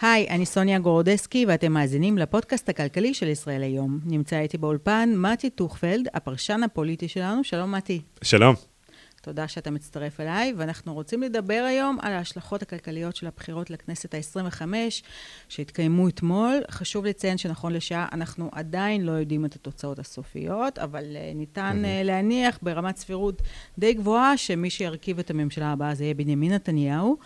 היי, 0.00 0.26
אני 0.30 0.46
סוניה 0.46 0.78
גורודסקי, 0.78 1.46
ואתם 1.48 1.72
מאזינים 1.72 2.18
לפודקאסט 2.18 2.68
הכלכלי 2.68 3.14
של 3.14 3.28
ישראל 3.28 3.62
היום. 3.62 4.00
נמצא 4.04 4.38
איתי 4.38 4.58
באולפן 4.58 5.14
מתי 5.16 5.50
טוכפלד, 5.50 6.08
הפרשן 6.14 6.62
הפוליטי 6.62 7.08
שלנו. 7.08 7.44
שלום, 7.44 7.74
מתי. 7.74 8.00
שלום. 8.22 8.54
תודה 9.22 9.48
שאתה 9.48 9.70
מצטרף 9.70 10.20
אליי, 10.20 10.54
ואנחנו 10.56 10.94
רוצים 10.94 11.22
לדבר 11.22 11.64
היום 11.68 11.98
על 12.02 12.12
ההשלכות 12.12 12.62
הכלכליות 12.62 13.16
של 13.16 13.26
הבחירות 13.26 13.70
לכנסת 13.70 14.14
ה-25, 14.14 14.62
שהתקיימו 15.48 16.08
אתמול. 16.08 16.60
חשוב 16.70 17.04
לציין 17.04 17.38
שנכון 17.38 17.72
לשעה, 17.72 18.06
אנחנו 18.12 18.48
עדיין 18.52 19.06
לא 19.06 19.12
יודעים 19.12 19.44
את 19.44 19.54
התוצאות 19.54 19.98
הסופיות, 19.98 20.78
אבל 20.78 21.04
uh, 21.04 21.36
ניתן 21.36 21.82
uh, 21.84 22.04
להניח 22.04 22.58
ברמת 22.62 22.96
סבירות 22.96 23.42
די 23.78 23.94
גבוהה 23.94 24.36
שמי 24.36 24.70
שירכיב 24.70 25.18
את 25.18 25.30
הממשלה 25.30 25.72
הבאה 25.72 25.94
זה 25.94 26.04
יהיה 26.04 26.14
בנימין 26.14 26.52
נתניהו. 26.52 27.16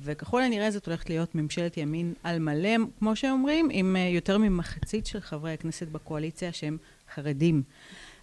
וככל 0.00 0.42
הנראה 0.42 0.70
זאת 0.70 0.86
הולכת 0.86 1.10
להיות 1.10 1.34
ממשלת 1.34 1.76
ימין 1.76 2.14
על 2.22 2.38
מלא, 2.38 2.76
כמו 2.98 3.16
שאומרים, 3.16 3.68
עם 3.72 3.96
uh, 3.96 4.14
יותר 4.14 4.38
ממחצית 4.38 5.06
של 5.06 5.20
חברי 5.20 5.52
הכנסת 5.52 5.88
בקואליציה 5.88 6.52
שהם 6.52 6.76
חרדים. 7.14 7.62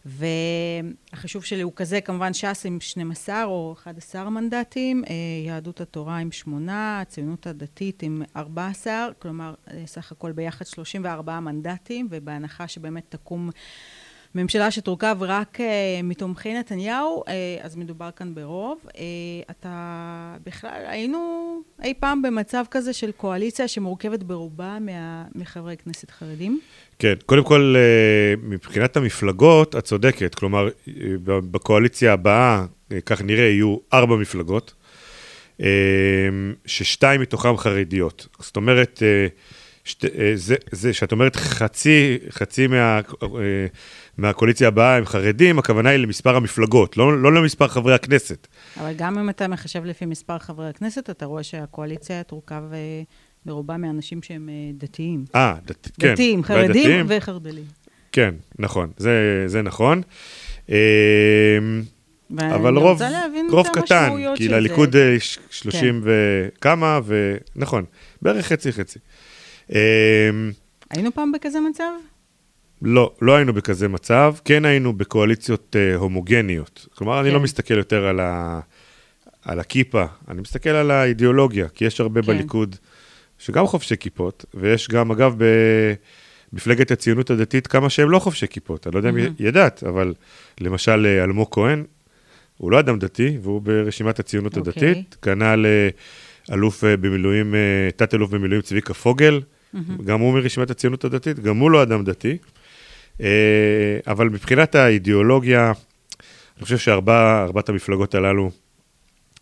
והחישוב 0.05 1.43
שלי 1.43 1.61
הוא 1.61 1.71
כזה, 1.75 2.01
כמובן 2.01 2.33
ש"ס 2.33 2.65
עם 2.65 2.79
12 2.81 3.43
או 3.43 3.75
11 3.77 4.29
מנדטים, 4.29 5.03
אה, 5.09 5.13
יהדות 5.45 5.81
התורה 5.81 6.17
עם 6.17 6.31
8, 6.31 7.01
הציונות 7.01 7.47
הדתית 7.47 8.03
עם 8.03 8.21
14, 8.35 9.07
כלומר 9.19 9.53
אה, 9.71 9.83
סך 9.85 10.11
הכל 10.11 10.31
ביחד 10.31 10.65
34 10.65 11.39
מנדטים, 11.39 12.07
ובהנחה 12.11 12.67
שבאמת 12.67 13.03
תקום 13.09 13.49
ממשלה 14.35 14.71
שתורכב 14.71 15.17
רק 15.21 15.57
uh, 15.59 15.63
מתומכי 16.03 16.53
נתניהו, 16.53 17.23
uh, 17.25 17.29
אז 17.61 17.75
מדובר 17.75 18.09
כאן 18.15 18.35
ברוב. 18.35 18.77
Uh, 18.87 18.95
אתה 19.51 20.35
בכלל, 20.43 20.83
היינו 20.87 21.61
אי 21.83 21.93
פעם 21.99 22.21
במצב 22.21 22.63
כזה 22.71 22.93
של 22.93 23.11
קואליציה 23.11 23.67
שמורכבת 23.67 24.23
ברובה 24.23 24.77
מה, 24.81 25.23
מחברי 25.35 25.77
כנסת 25.77 26.11
חרדים? 26.11 26.59
כן, 26.99 27.13
קודם 27.25 27.43
כל, 27.43 27.75
מבחינת 28.43 28.97
המפלגות, 28.97 29.75
את 29.75 29.83
צודקת. 29.83 30.35
כלומר, 30.35 30.69
בקואליציה 31.25 32.13
הבאה, 32.13 32.65
כך 33.05 33.21
נראה, 33.21 33.43
יהיו 33.45 33.77
ארבע 33.93 34.15
מפלגות, 34.15 34.73
ששתיים 36.65 37.21
מתוכן 37.21 37.57
חרדיות. 37.57 38.27
זאת 38.39 38.55
אומרת, 38.55 39.03
שת, 39.89 40.05
זה, 40.35 40.55
זה 40.71 40.93
שאת 40.93 41.11
אומרת 41.11 41.35
חצי, 41.35 42.17
חצי 42.29 42.67
מה... 42.67 42.99
מהקואליציה 44.17 44.67
הבאה 44.67 44.97
הם 44.97 45.05
חרדים, 45.05 45.59
הכוונה 45.59 45.89
היא 45.89 45.99
למספר 45.99 46.35
המפלגות, 46.35 46.97
לא, 46.97 47.21
לא 47.21 47.33
למספר 47.33 47.67
חברי 47.67 47.93
הכנסת. 47.93 48.47
אבל 48.77 48.93
גם 48.97 49.17
אם 49.17 49.29
אתה 49.29 49.47
מחשב 49.47 49.85
לפי 49.85 50.05
מספר 50.05 50.39
חברי 50.39 50.69
הכנסת, 50.69 51.09
אתה 51.09 51.25
רואה 51.25 51.43
שהקואליציה 51.43 52.23
תורכב 52.23 52.63
אה, 52.73 53.01
ברובה 53.45 53.77
מאנשים 53.77 54.21
שהם 54.23 54.49
אה, 54.49 54.71
דתיים. 54.73 55.25
אה, 55.35 55.55
דת, 55.65 55.87
כן. 55.99 56.13
דתיים, 56.13 56.43
חרדים 56.43 56.69
דתיים. 56.69 57.05
וחרדלים. 57.09 57.65
כן, 58.11 58.35
נכון, 58.59 58.91
זה, 58.97 59.43
זה 59.47 59.61
נכון. 59.61 60.01
אה, 60.69 60.77
אבל 62.37 62.77
רוב, 62.77 63.01
רוב 63.49 63.67
קטן, 63.73 64.09
כי 64.35 64.47
לליכוד 64.47 64.95
יש 64.95 65.39
30 65.49 66.01
כן. 66.03 66.09
וכמה, 66.57 66.99
ונכון, 67.05 67.85
בערך 68.21 68.45
חצי-חצי. 68.45 68.99
היינו 70.89 71.11
פעם 71.13 71.31
בכזה 71.31 71.59
מצב? 71.59 71.91
לא, 72.81 73.13
לא 73.21 73.35
היינו 73.35 73.53
בכזה 73.53 73.87
מצב, 73.87 74.35
כן 74.45 74.65
היינו 74.65 74.93
בקואליציות 74.93 75.75
uh, 75.75 75.97
הומוגניות. 75.97 76.87
כלומר, 76.95 77.13
כן. 77.13 77.19
אני 77.19 77.29
לא 77.29 77.37
כן. 77.37 77.43
מסתכל 77.43 77.77
יותר 77.77 78.05
על, 78.05 78.19
ה, 78.19 78.59
על 79.45 79.59
הכיפה, 79.59 80.05
אני 80.27 80.41
מסתכל 80.41 80.69
על 80.69 80.91
האידיאולוגיה, 80.91 81.69
כי 81.69 81.85
יש 81.85 82.01
הרבה 82.01 82.21
כן. 82.21 82.27
בליכוד 82.27 82.75
שגם 83.39 83.67
חובשי 83.67 83.97
כיפות, 83.97 84.45
ויש 84.53 84.87
גם, 84.87 85.11
אגב, 85.11 85.35
במפלגת 86.53 86.91
הציונות 86.91 87.29
הדתית 87.29 87.67
כמה 87.67 87.89
שהם 87.89 88.09
לא 88.09 88.19
חובשי 88.19 88.47
כיפות. 88.47 88.87
אני 88.87 88.93
לא 88.93 88.99
יודע 88.99 89.09
אם 89.09 89.17
mm-hmm. 89.17 89.31
ידעת, 89.39 89.83
אבל 89.83 90.13
למשל 90.61 91.05
אה, 91.05 91.23
אלמוג 91.23 91.47
כהן, 91.51 91.83
הוא 92.57 92.71
לא 92.71 92.79
אדם 92.79 92.99
דתי, 92.99 93.37
והוא 93.41 93.61
ברשימת 93.61 94.19
הציונות 94.19 94.53
okay. 94.53 94.59
אוקיי. 94.59 94.89
הדתית. 94.89 95.15
כנ"ל 95.21 95.65
אה, 95.65 95.89
אלוף 96.55 96.83
במילואים, 96.83 97.55
תת-אלוף 97.95 98.29
במילואים 98.31 98.61
צביקה 98.61 98.93
פוגל, 98.93 99.41
mm-hmm. 99.75 100.03
גם 100.05 100.19
הוא 100.19 100.33
מרשימת 100.33 100.69
הציונות 100.69 101.05
הדתית, 101.05 101.39
גם 101.39 101.57
הוא 101.57 101.71
לא 101.71 101.83
אדם 101.83 102.03
דתי. 102.03 102.37
אה, 103.21 103.99
אבל 104.07 104.29
מבחינת 104.29 104.75
האידיאולוגיה, 104.75 105.71
אני 106.57 106.63
חושב 106.63 106.77
שארבעת 106.77 107.69
המפלגות 107.69 108.15
הללו 108.15 108.51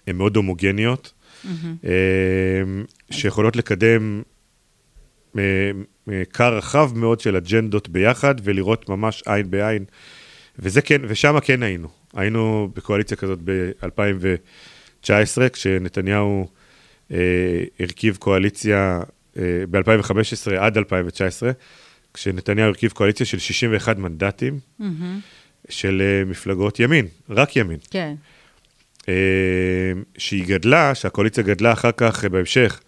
הן 0.08 0.16
מאוד 0.16 0.36
הומוגניות, 0.36 1.14
mm-hmm. 1.44 1.88
שיכולות 3.12 3.56
לקדם 3.56 4.22
קר 6.32 6.58
רחב 6.58 6.92
מאוד 6.96 7.20
של 7.20 7.36
אג'נדות 7.36 7.90
ביחד 7.90 8.36
ולראות 8.44 8.90
ממש 8.90 9.24
עין 9.26 9.52
בעין. 9.52 9.86
וזה 10.60 10.82
כן, 10.82 11.02
ושם 11.08 11.40
כן 11.40 11.64
היינו. 11.64 11.88
היינו 12.14 12.70
בקואליציה 12.76 13.18
כזאת 13.18 13.40
ב-2019, 13.44 15.50
כשנתניהו 15.54 16.48
אה, 17.12 17.64
הרכיב 17.80 18.16
קואליציה 18.16 19.00
אה, 19.00 19.04
ב-2015 19.70 20.56
עד 20.60 20.78
2019. 20.78 21.52
כשנתניהו 22.18 22.68
הרכיב 22.68 22.92
קואליציה 22.92 23.26
של 23.26 23.40
61 23.40 23.98
מנדטים, 23.98 24.60
mm-hmm. 24.82 24.84
של 25.70 26.02
uh, 26.02 26.30
מפלגות 26.30 26.80
ימין, 26.80 27.08
רק 27.30 27.56
ימין. 27.56 27.78
כן. 27.92 28.16
Uh, 29.02 29.08
שהיא 30.18 30.46
גדלה, 30.48 30.96
שהקואליציה 30.96 31.44
גדלה 31.44 31.74
אחר 31.74 31.92
כך, 31.98 32.26
בהמשך, 32.26 32.80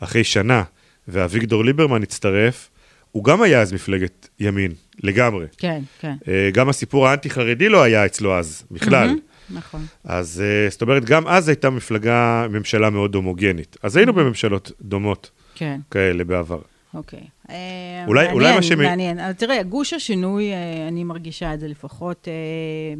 אחרי 0.00 0.24
שנה, 0.24 0.62
ואביגדור 1.08 1.64
ליברמן 1.64 2.02
הצטרף, 2.02 2.70
הוא 3.12 3.24
גם 3.24 3.42
היה 3.42 3.60
אז 3.60 3.72
מפלגת 3.72 4.28
ימין, 4.40 4.72
לגמרי. 5.02 5.46
כן, 5.58 5.82
כן. 6.00 6.14
Uh, 6.20 6.26
גם 6.52 6.68
הסיפור 6.68 7.08
האנטי-חרדי 7.08 7.68
לא 7.68 7.82
היה 7.82 8.06
אצלו 8.06 8.38
אז, 8.38 8.62
בכלל. 8.70 9.08
Mm-hmm, 9.08 9.54
נכון. 9.54 9.86
אז 10.04 10.42
uh, 10.42 10.72
זאת 10.72 10.82
אומרת, 10.82 11.04
גם 11.04 11.28
אז 11.28 11.48
הייתה 11.48 11.70
מפלגה, 11.70 12.46
ממשלה 12.50 12.90
מאוד 12.90 13.14
הומוגנית. 13.14 13.76
אז 13.82 13.96
היינו. 13.96 14.12
בממשלות 14.12 14.72
דומות 14.80 15.30
כן. 15.60 15.80
כאלה 15.90 16.24
בעבר. 16.24 16.60
אוקיי. 16.94 17.26
אה, 17.50 18.04
אולי, 18.06 18.26
מעניין, 18.26 18.34
אולי 18.34 18.54
מה 18.54 18.62
ש... 18.62 18.72
מעניין. 18.72 19.18
אבל 19.18 19.32
תראה, 19.32 19.62
גוש 19.62 19.92
השינוי, 19.92 20.52
אה, 20.52 20.88
אני 20.88 21.04
מרגישה 21.04 21.54
את 21.54 21.60
זה 21.60 21.68
לפחות 21.68 22.28
אה, 22.28 22.32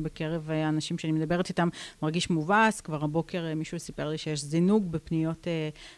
בקרב 0.02 0.50
האנשים 0.50 0.98
שאני 0.98 1.12
מדברת 1.12 1.48
איתם, 1.48 1.68
מרגיש 2.02 2.30
מובס. 2.30 2.80
כבר 2.80 3.04
הבוקר 3.04 3.54
מישהו 3.56 3.78
סיפר 3.78 4.08
לי 4.08 4.18
שיש 4.18 4.40
זינוק 4.44 4.84
בפניות 4.84 5.46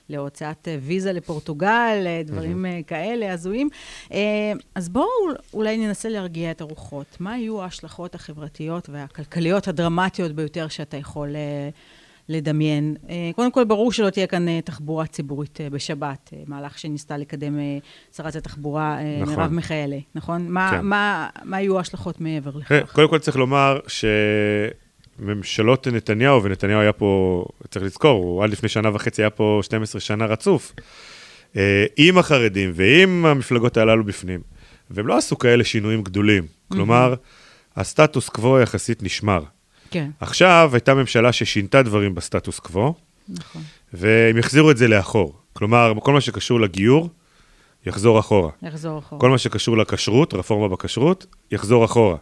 להוצאת 0.08 0.68
ויזה 0.82 1.12
לפורטוגל, 1.12 2.06
דברים 2.24 2.64
mm-hmm. 2.64 2.84
כאלה 2.86 3.32
הזויים. 3.32 3.68
אז 4.74 4.88
בואו 4.88 5.06
אולי 5.54 5.76
ננסה 5.76 6.08
להרגיע 6.08 6.50
את 6.50 6.60
הרוחות. 6.60 7.16
מה 7.20 7.38
יהיו 7.38 7.62
ההשלכות 7.62 8.14
החברתיות 8.14 8.88
והכלכליות 8.88 9.68
הדרמטיות 9.68 10.32
ביותר 10.32 10.68
שאתה 10.68 10.96
יכול... 10.96 11.28
לדמיין. 12.32 12.96
אה, 13.08 13.30
קודם 13.36 13.52
כל, 13.52 13.64
ברור 13.64 13.92
שלא 13.92 14.10
תהיה 14.10 14.26
כאן 14.26 14.48
אה, 14.48 14.60
תחבורה 14.64 15.06
ציבורית 15.06 15.60
אה, 15.60 15.70
בשבת, 15.70 16.30
מהלך 16.46 16.78
שניסתה 16.78 17.16
לקדם 17.16 17.58
שרת 18.16 18.36
התחבורה 18.36 18.98
נכון. 19.20 19.34
מרב 19.34 19.52
מיכאלי, 19.52 20.02
נכון? 20.14 20.46
מה, 20.48 20.70
כן. 20.70 20.80
מה, 20.84 21.28
מה 21.44 21.60
יהיו 21.60 21.78
ההשלכות 21.78 22.20
מעבר 22.20 22.50
לכך? 22.56 22.92
קודם 22.92 23.08
כל 23.08 23.18
צריך 23.18 23.36
לומר 23.36 23.78
שממשלות 25.18 25.88
נתניהו, 25.88 26.42
ונתניהו 26.42 26.80
היה 26.80 26.92
פה, 26.92 27.44
צריך 27.70 27.84
לזכור, 27.84 28.24
הוא 28.24 28.44
עד 28.44 28.50
לפני 28.50 28.68
שנה 28.68 28.94
וחצי 28.94 29.22
היה 29.22 29.30
פה 29.30 29.60
12 29.62 30.00
שנה 30.00 30.26
רצוף, 30.26 30.74
עם 31.96 32.18
החרדים 32.18 32.70
ועם 32.74 33.26
המפלגות 33.26 33.76
הללו 33.76 34.04
בפנים, 34.04 34.40
והם 34.90 35.06
לא 35.06 35.16
עשו 35.16 35.38
כאלה 35.38 35.64
שינויים 35.64 36.02
גדולים. 36.02 36.46
כלומר, 36.68 37.14
הסטטוס 37.76 38.28
קוו 38.28 38.60
יחסית 38.60 39.02
נשמר. 39.02 39.42
כן. 39.92 40.10
עכשיו 40.20 40.70
הייתה 40.72 40.94
ממשלה 40.94 41.32
ששינתה 41.32 41.82
דברים 41.82 42.14
בסטטוס 42.14 42.58
קוו, 42.58 42.94
נכון. 43.28 43.62
והם 43.92 44.38
יחזירו 44.38 44.70
את 44.70 44.76
זה 44.76 44.88
לאחור. 44.88 45.34
כלומר, 45.52 45.92
כל 46.02 46.12
מה 46.12 46.20
שקשור 46.20 46.60
לגיור, 46.60 47.08
יחזור 47.86 48.20
אחורה. 48.20 48.50
יחזור 48.62 48.98
אחורה. 48.98 49.20
כל 49.20 49.30
מה 49.30 49.38
שקשור 49.38 49.78
לכשרות, 49.78 50.34
רפורמה 50.34 50.68
בכשרות, 50.68 51.26
יחזור 51.50 51.84
אחורה. 51.84 52.16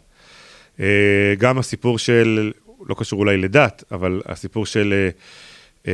אה, 0.81 1.34
גם 1.38 1.58
הסיפור 1.58 1.99
של, 1.99 2.52
לא 2.88 2.94
קשור 2.94 3.19
אולי 3.20 3.37
לדת, 3.37 3.84
אבל 3.93 4.22
הסיפור 4.26 4.67
של 4.67 5.11
אה, 5.88 5.93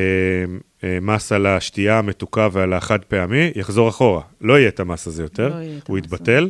אה, 0.84 0.98
מס 1.02 1.32
על 1.32 1.46
השתייה 1.46 1.98
המתוקה 1.98 2.48
ועל 2.52 2.72
החד 2.72 3.04
פעמי, 3.04 3.52
יחזור 3.54 3.88
אחורה. 3.88 4.22
לא 4.40 4.58
יהיה 4.58 4.68
את 4.68 4.80
המס 4.80 5.06
הזה 5.06 5.22
יותר, 5.22 5.48
לא 5.48 5.54
הוא 5.88 5.98
יתבטל. 5.98 6.44
אמ, 6.44 6.48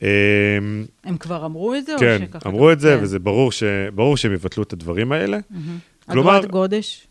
הם 0.00 1.16
כבר 1.20 1.46
אמרו 1.46 1.74
את 1.74 1.86
זה? 1.86 1.94
כן, 2.00 2.24
אמרו 2.46 2.72
את 2.72 2.80
זה, 2.80 2.96
כן. 2.98 3.04
וזה 3.04 3.18
ברור, 3.18 3.52
ש... 3.52 3.62
ברור 3.94 4.16
שהם 4.16 4.32
יבטלו 4.32 4.62
את 4.62 4.72
הדברים 4.72 5.12
האלה. 5.12 5.38
כלומר... 6.10 6.38
אגרת 6.38 6.50
גודש? 6.50 7.06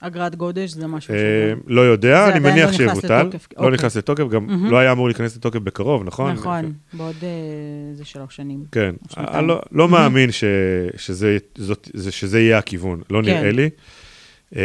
אגרת 0.00 0.34
גודש 0.34 0.70
זה 0.70 0.86
משהו 0.86 1.14
ש... 1.14 1.16
אה, 1.16 1.52
לא 1.66 1.80
יודע, 1.80 2.28
אני 2.28 2.38
מניח 2.38 2.70
לא 2.70 2.76
שיבוטל. 2.76 3.22
לא 3.22 3.30
אוקיי. 3.56 3.70
נכנס 3.70 3.96
לתוקף, 3.96 4.28
גם 4.28 4.66
לא 4.70 4.78
היה 4.78 4.92
אמור 4.92 5.06
להיכנס 5.08 5.36
לתוקף 5.36 5.58
בקרוב, 5.58 6.04
נכון? 6.04 6.32
נכון, 6.32 6.72
בעוד 6.92 7.16
איזה 7.90 8.02
אה, 8.02 8.04
שלוש 8.04 8.36
שנים. 8.36 8.64
כן, 8.72 8.94
אני 9.16 9.46
לא, 9.46 9.60
לא 9.72 9.88
מאמין 9.88 10.30
שזה 12.10 12.40
יהיה 12.40 12.58
הכיוון, 12.58 13.02
לא 13.10 13.22
נראה 13.22 13.40
כן. 13.40 13.56
לי. 13.56 13.70
אה, 14.56 14.62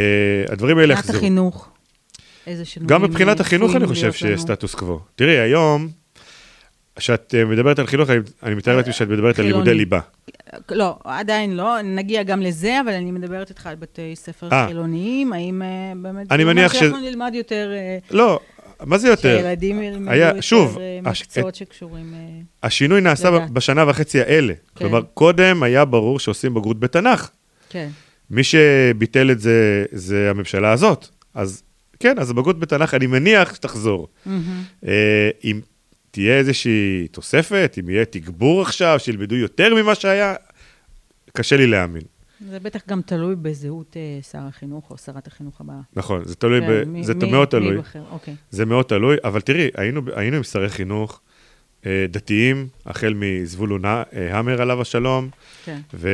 הדברים 0.50 0.78
האלה 0.78 0.94
יחזרו. 0.94 1.14
מבחינת 1.14 1.24
החינוך. 1.24 1.70
איזה 2.48 2.66
שינויים 2.66 2.90
גם 2.90 3.02
מבחינת 3.02 3.40
החינוך 3.40 3.76
אני 3.76 3.88
חושב 3.88 4.14
שיש? 4.14 4.42
סטטוס 4.42 4.76
קוו. 4.76 5.00
תראי, 5.16 5.40
היום, 5.40 5.90
כשאת 6.96 7.36
אה, 7.38 7.46
מדברת 7.46 7.80
על 7.80 7.88
חינוך, 7.88 8.10
אני- 8.44 8.56
מתאר 8.56 8.78
לעצמי 8.78 8.94
שאת 8.94 9.08
מדברת 9.08 9.40
על. 9.40 9.46
לימודי 9.46 9.74
ליבה. 9.74 10.00
לא, 10.72 10.98
עדיין 11.04 11.58
לא, 11.58 11.82
נגיע 11.82 12.24
גם 12.24 12.42
לזה, 12.42 12.82
אבל 12.82 12.92
אני 12.94 13.12
מדברת 13.12 13.50
איתך 13.50 13.68
על 13.68 13.76
בתי 13.76 14.16
ספר 14.16 14.50
אה. 14.52 14.68
חילוניים, 14.68 15.34
האם 15.34 15.62
אה, 15.62 15.68
באמת... 16.02 16.32
אני 16.32 16.44
מניח 16.44 16.74
ש- 16.74 16.80
שאנחנו 16.80 17.00
נלמד 17.00 17.32
יותר, 17.36 17.72
לא, 18.12 18.40
מה 18.86 18.98
זה 18.98 19.08
יותר? 19.08 19.38
שהילדים 19.42 19.82
ילמדו 19.84 20.14
יותר 20.14 20.40
מקצועות 21.04 21.56
שקשורים... 21.56 22.14
השינוי 22.64 23.02
נעשה. 23.02 23.30
בשנה 23.54 23.90
וחצי 23.90 24.22
האלה. 24.22 24.54
כן. 24.54 24.62
כלומר, 24.74 25.02
קודם 25.14 25.64
היה 25.64 25.86
ברור 25.86 26.20
שעושים 26.20 26.54
בגרות 26.54 26.80
בתנ"ך. 26.80 27.30
כן, 27.70 27.90
מי 28.32 28.42
שביטל 28.44 29.32
את 29.32 29.40
זה, 29.40 29.86
זה 29.92 30.30
הממשלה 30.30 30.72
הזאת. 30.72 31.08
אז 31.34 31.64
כן, 32.00 32.20
אז 32.20 32.30
הבגרות 32.30 32.60
בתנ"ך, 32.60 32.94
אני 32.94 33.08
מניח 33.08 33.56
שתחזור. 33.56 34.08
מהמם. 34.26 34.62
אה, 34.88 35.30
אם 35.44 35.60
תהיה 36.12 36.38
איזושהי 36.38 37.08
תוספת, 37.12 37.76
אם 37.80 37.90
יהיה 37.90 38.06
תגבור 38.06 38.62
עכשיו, 38.62 38.96
שילמדו 39.00 39.36
יותר 39.36 39.76
ממה 39.76 39.96
שהיה, 39.96 40.36
קשה 41.34 41.58
לי 41.58 41.68
להאמין. 41.68 42.02
זה 42.50 42.60
בטח 42.60 42.80
גם 42.88 43.02
תלוי 43.02 43.36
בזהות 43.36 43.98
אה, 43.98 44.20
שר 44.32 44.40
החינוך 44.50 44.92
או 44.92 44.98
שרת 44.98 45.28
החינוך 45.28 45.62
הבאה. 45.62 45.76
נכון, 45.96 46.26
זה 46.26 46.36
תלוי, 46.36 46.62
כן, 46.62 46.68
ב... 46.68 46.84
מי- 46.88 47.04
זה 47.04 47.14
מי- 47.16 47.32
מאוד 47.32 47.48
מי 47.56 47.60
תלוי. 47.60 47.76
ייבחר, 47.76 48.02
אוקיי. 48.12 48.36
זה 48.52 48.66
מאוד 48.66 48.86
תלוי, 48.86 49.18
אבל 49.24 49.42
תראי, 49.42 49.70
היינו, 49.76 50.02
היינו 50.16 50.38
עם 50.38 50.44
שרי 50.44 50.70
חינוך 50.70 51.22
אה, 51.86 52.06
דתיים, 52.10 52.68
החל 52.86 53.14
מזבולון 53.18 53.86
אה, 53.86 54.04
המר 54.14 54.62
עליו 54.62 54.82
השלום, 54.82 55.30
כן. 55.66 55.80
ו... 55.94 56.10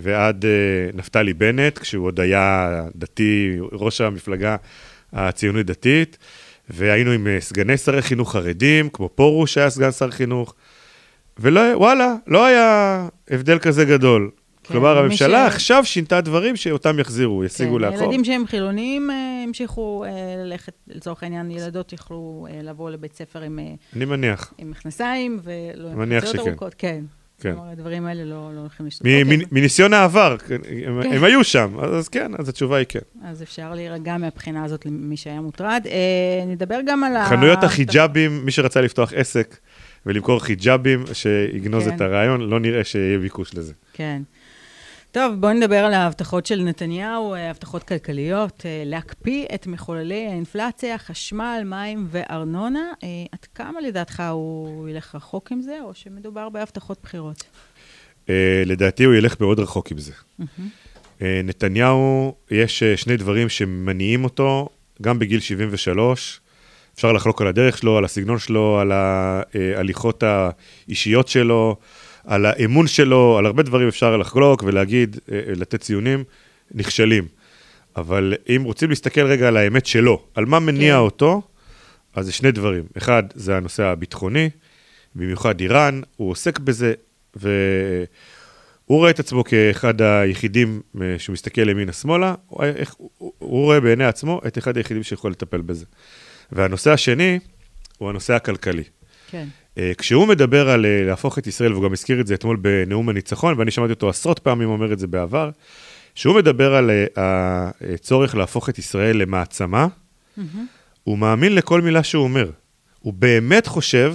ועד 0.00 0.44
אה, 0.44 0.50
נפתלי 0.94 1.34
בנט, 1.34 1.78
כשהוא 1.78 2.06
עוד 2.06 2.20
היה 2.20 2.70
דתי, 2.96 3.56
ראש 3.72 4.00
המפלגה 4.00 4.56
הציונית 5.12 5.66
דתית, 5.66 6.18
והיינו 6.70 7.10
עם 7.10 7.26
אה, 7.26 7.40
סגני 7.40 7.76
שרי 7.76 8.02
חינוך 8.02 8.32
חרדים, 8.32 8.88
כמו 8.88 9.08
פרוש 9.08 9.54
שהיה 9.54 9.70
סגן 9.70 9.92
שר 9.92 10.10
חינוך, 10.10 10.54
ווואלה, 11.40 12.14
לא 12.26 12.44
היה 12.44 13.08
הבדל 13.30 13.58
כזה 13.58 13.84
גדול. 13.84 14.30
כן, 14.64 14.72
כלומר, 14.72 14.98
הממשלה 14.98 15.50
ש- 15.50 15.54
עכשיו 15.54 15.84
שינתה 15.84 16.20
דברים 16.20 16.56
שאותם 16.56 16.98
יחזירו, 16.98 17.44
ישיגו 17.44 17.74
כן, 17.76 17.80
לאחור. 17.82 18.02
ילדים 18.02 18.24
שהם 18.24 18.46
חילונים 18.46 19.10
אה, 19.10 19.42
המשיכו 19.46 20.04
אה, 20.04 20.10
ללכת, 20.44 20.72
לצורך 20.88 21.22
העניין, 21.22 21.50
ילדות 21.50 21.92
יכלו 21.92 22.46
אה, 22.50 22.62
לבוא 22.62 22.90
לבית 22.90 23.14
ספר 23.16 23.40
עם, 23.40 23.58
אני 23.96 24.04
מניח. 24.04 24.52
עם 24.58 24.70
מכנסיים 24.70 25.40
ולא 25.42 25.88
עם 26.02 26.20
חציות. 26.20 26.48
ארוכות. 26.48 26.74
כן. 26.78 27.04
כן. 27.44 27.52
כלומר, 27.54 27.70
הדברים 27.70 28.06
האלה 28.06 28.24
לא, 28.24 28.50
לא 28.54 28.60
הולכים 28.60 28.86
להשתתף. 28.86 29.06
מ- 29.06 29.22
אוקיי, 29.22 29.36
מ- 29.36 29.40
מניסיון 29.52 29.92
העבר, 29.92 30.36
כן, 30.38 30.54
הם, 30.86 31.02
כן. 31.02 31.12
הם 31.12 31.24
היו 31.24 31.44
שם, 31.44 31.76
אז, 31.82 31.94
אז 31.94 32.08
כן, 32.08 32.32
אז 32.38 32.48
התשובה 32.48 32.76
היא 32.76 32.86
כן. 32.88 32.98
אז 33.24 33.42
אפשר 33.42 33.74
להירגע 33.74 34.16
מהבחינה 34.16 34.64
הזאת 34.64 34.86
למי 34.86 35.16
שהיה 35.16 35.40
מוטרד. 35.40 35.82
אה, 35.86 36.44
נדבר 36.46 36.78
גם 36.86 37.04
על 37.04 37.16
ה... 37.16 37.24
חנויות 37.26 37.64
החיג'אבים, 37.64 38.44
מי 38.44 38.50
שרצה 38.50 38.80
לפתוח 38.80 39.12
עסק 39.16 39.56
ולמכור 40.06 40.40
חיג'אבים, 40.44 41.04
שיגנוז 41.12 41.88
כן. 41.88 41.96
את 41.96 42.00
הרעיון, 42.00 42.40
לא 42.40 42.60
נראה 42.60 42.84
שיהיה 42.84 43.18
ביקוש 43.18 43.54
לזה. 43.54 43.72
כן. 43.92 44.22
טוב, 45.14 45.34
בואו 45.40 45.52
נדבר 45.52 45.76
על 45.76 45.92
ההבטחות 45.92 46.46
של 46.46 46.62
נתניהו, 46.62 47.34
אה, 47.34 47.50
הבטחות 47.50 47.82
כלכליות, 47.82 48.62
אה, 48.66 48.82
להקפיא 48.86 49.46
את 49.54 49.66
מחוללי 49.66 50.26
האינפלציה, 50.26 50.98
חשמל, 50.98 51.62
מים 51.64 52.06
וארנונה. 52.10 52.92
אה, 53.02 53.08
עד 53.32 53.44
כמה 53.54 53.80
לדעתך 53.80 54.22
הוא 54.30 54.88
ילך 54.88 55.14
רחוק 55.14 55.52
עם 55.52 55.60
זה, 55.60 55.78
או 55.84 55.94
שמדובר 55.94 56.48
בהבטחות 56.48 56.98
בחירות? 57.02 57.44
לדעתי 58.66 59.04
הוא 59.04 59.14
ילך 59.14 59.40
מאוד 59.40 59.60
רחוק 59.60 59.90
עם 59.90 59.98
זה. 59.98 60.12
נתניהו, 61.20 62.34
יש 62.50 62.82
שני 62.82 63.16
דברים 63.16 63.48
שמניעים 63.48 64.24
אותו, 64.24 64.68
גם 65.02 65.18
בגיל 65.18 65.40
73, 65.40 66.40
אפשר 66.94 67.12
לחלוק 67.12 67.40
על 67.40 67.46
הדרך 67.46 67.78
שלו, 67.78 67.98
על 67.98 68.04
הסגנון 68.04 68.38
שלו, 68.38 68.78
על 68.80 68.92
ההליכות 68.92 70.22
האישיות 70.22 71.28
שלו, 71.28 71.76
על 72.26 72.46
האמון 72.46 72.86
שלו, 72.86 73.38
על 73.38 73.46
הרבה 73.46 73.62
דברים 73.62 73.88
אפשר 73.88 74.16
לחלוק 74.16 74.62
ולהגיד, 74.62 75.16
אה, 75.32 75.36
אה, 75.36 75.52
לתת 75.56 75.80
ציונים, 75.80 76.24
נכשלים. 76.74 77.28
אבל 77.96 78.34
אם 78.48 78.62
רוצים 78.64 78.90
להסתכל 78.90 79.26
רגע 79.26 79.48
על 79.48 79.56
האמת 79.56 79.86
שלו, 79.86 80.22
על 80.34 80.44
מה 80.44 80.58
מניע 80.58 80.94
כן. 80.94 80.98
אותו, 80.98 81.42
אז 82.14 82.26
זה 82.26 82.32
שני 82.32 82.52
דברים. 82.52 82.84
אחד, 82.98 83.22
זה 83.34 83.56
הנושא 83.56 83.82
הביטחוני, 83.82 84.50
במיוחד 85.14 85.60
איראן, 85.60 86.00
הוא 86.16 86.30
עוסק 86.30 86.58
בזה, 86.58 86.94
והוא 87.36 88.06
רואה 88.86 89.10
את 89.10 89.20
עצמו 89.20 89.44
כאחד 89.44 90.02
היחידים 90.02 90.80
אה, 91.02 91.14
שהוא 91.18 91.32
מסתכל 91.32 91.68
ימינה-שמאלה, 91.68 92.34
הוא, 92.48 93.10
הוא 93.18 93.64
רואה 93.64 93.80
בעיני 93.80 94.04
עצמו 94.04 94.40
את 94.46 94.58
אחד 94.58 94.76
היחידים 94.76 95.02
שיכול 95.02 95.30
לטפל 95.30 95.60
בזה. 95.60 95.84
והנושא 96.52 96.90
השני 96.90 97.38
הוא 97.98 98.08
הנושא 98.08 98.32
הכלכלי. 98.34 98.84
כן. 99.30 99.48
אה, 99.78 99.92
כשהוא 99.98 100.28
מדבר 100.28 100.68
על 100.68 100.86
אה, 100.86 101.02
להפוך 101.04 101.38
את 101.38 101.46
ישראל, 101.46 101.72
והוא 101.72 101.84
גם 101.84 101.92
הזכיר 101.92 102.20
את 102.20 102.26
זה 102.26 102.34
אתמול 102.34 102.56
בנאום 102.56 103.08
הניצחון, 103.08 103.58
ואני 103.58 103.70
שמעתי 103.70 103.92
אותו 103.92 104.08
עשרות 104.08 104.38
פעמים 104.38 104.68
אומר 104.68 104.92
את 104.92 104.98
זה 104.98 105.06
בעבר, 105.06 105.50
כשהוא 106.14 106.36
מדבר 106.36 106.74
על 106.74 106.90
אה, 106.90 107.70
הצורך 107.94 108.34
להפוך 108.34 108.68
את 108.68 108.78
ישראל 108.78 109.16
למעצמה, 109.16 109.86
מהמם. 110.36 110.66
הוא 111.04 111.18
מאמין 111.18 111.54
לכל 111.54 111.80
מילה 111.80 112.02
שהוא 112.02 112.24
אומר. 112.24 112.50
הוא 113.00 113.12
באמת 113.12 113.66
חושב 113.66 114.14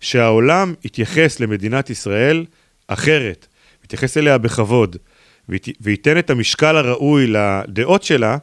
שהעולם 0.00 0.74
יתייחס 0.84 1.40
למדינת 1.40 1.90
ישראל 1.90 2.44
אחרת, 2.86 3.46
יתייחס 3.84 4.16
אליה 4.16 4.38
בכבוד, 4.38 4.96
וייתן 5.80 6.18
את 6.18 6.30
המשקל 6.30 6.76
הראוי 6.76 7.26
לדעות 7.26 8.02
שלה, 8.02 8.36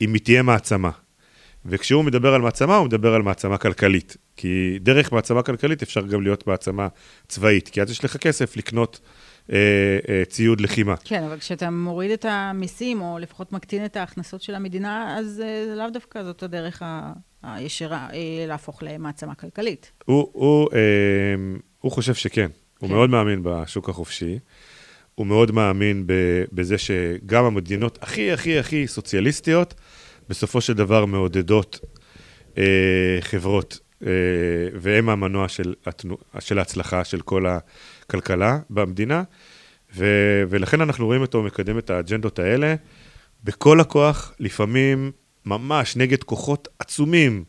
אם 0.00 0.14
היא 0.14 0.22
תהיה 0.22 0.42
מעצמה. 0.42 0.90
וכשהוא 1.68 2.04
מדבר 2.04 2.34
על 2.34 2.40
מעצמה, 2.40 2.76
הוא 2.76 2.86
מדבר 2.86 3.14
על 3.14 3.22
מעצמה 3.22 3.58
כלכלית. 3.58 4.16
כי 4.36 4.78
דרך 4.80 5.12
מעצמה 5.12 5.42
כלכלית 5.42 5.82
אפשר 5.82 6.06
גם 6.06 6.22
להיות 6.22 6.46
מעצמה 6.46 6.88
צבאית, 7.28 7.68
כי 7.68 7.82
אז 7.82 7.90
יש 7.90 8.04
לך 8.04 8.16
כסף 8.16 8.56
לקנות 8.56 9.00
אה, 9.52 9.56
אה, 10.08 10.22
ציוד 10.24 10.60
לחימה. 10.60 10.94
כן, 11.04 11.22
אבל 11.22 11.38
כשאתה 11.38 11.70
מוריד 11.70 12.10
את 12.10 12.24
המיסים, 12.28 13.00
או 13.00 13.18
לפחות 13.18 13.52
מקטין 13.52 13.84
את 13.84 13.96
ההכנסות 13.96 14.42
של 14.42 14.54
המדינה, 14.54 15.18
אז 15.18 15.42
אה, 15.44 15.74
לאו 15.76 15.90
דווקא 15.90 16.22
זאת 16.22 16.42
הדרך 16.42 16.82
ה- 16.82 17.12
הישרה 17.42 18.08
אה, 18.12 18.46
להפוך 18.48 18.82
למעצמה 18.82 19.34
כלכלית. 19.34 19.92
הוא, 20.04 20.30
הוא, 20.32 20.68
אה, 20.72 20.78
הוא 21.80 21.92
חושב 21.92 22.14
שכן. 22.14 22.48
הוא 22.78 22.88
כן. 22.88 22.94
מאוד 22.94 23.10
מאמין 23.10 23.40
בשוק 23.42 23.88
החופשי. 23.88 24.38
הוא 25.14 25.26
מאוד 25.26 25.52
מאמין 25.52 26.04
בזה 26.52 26.78
שגם 26.78 27.44
המדינות 27.44 27.98
הכי 28.02 28.32
הכי 28.32 28.58
הכי 28.58 28.86
סוציאליסטיות, 28.86 29.74
בסופו 30.28 30.60
של 30.60 30.72
דבר 30.72 31.04
מעודדות 31.04 31.80
אה, 32.58 33.18
חברות, 33.20 33.78
אה, 34.06 34.10
והן 34.74 35.08
המנוע 35.08 35.48
של, 35.48 35.74
התנו, 35.86 36.16
של 36.38 36.58
ההצלחה 36.58 37.04
של 37.04 37.20
כל 37.20 37.46
הכלכלה 37.46 38.58
במדינה, 38.70 39.22
ו, 39.94 40.06
ולכן 40.48 40.80
אנחנו 40.80 41.06
רואים 41.06 41.20
אותו 41.20 41.42
מקדם 41.42 41.78
את 41.78 41.90
האג'נדות 41.90 42.38
האלה 42.38 42.74
בכל 43.44 43.80
הכוח, 43.80 44.34
לפעמים 44.40 45.12
ממש 45.44 45.96
נגד 45.96 46.22
כוחות 46.22 46.68
עצומים 46.78 47.44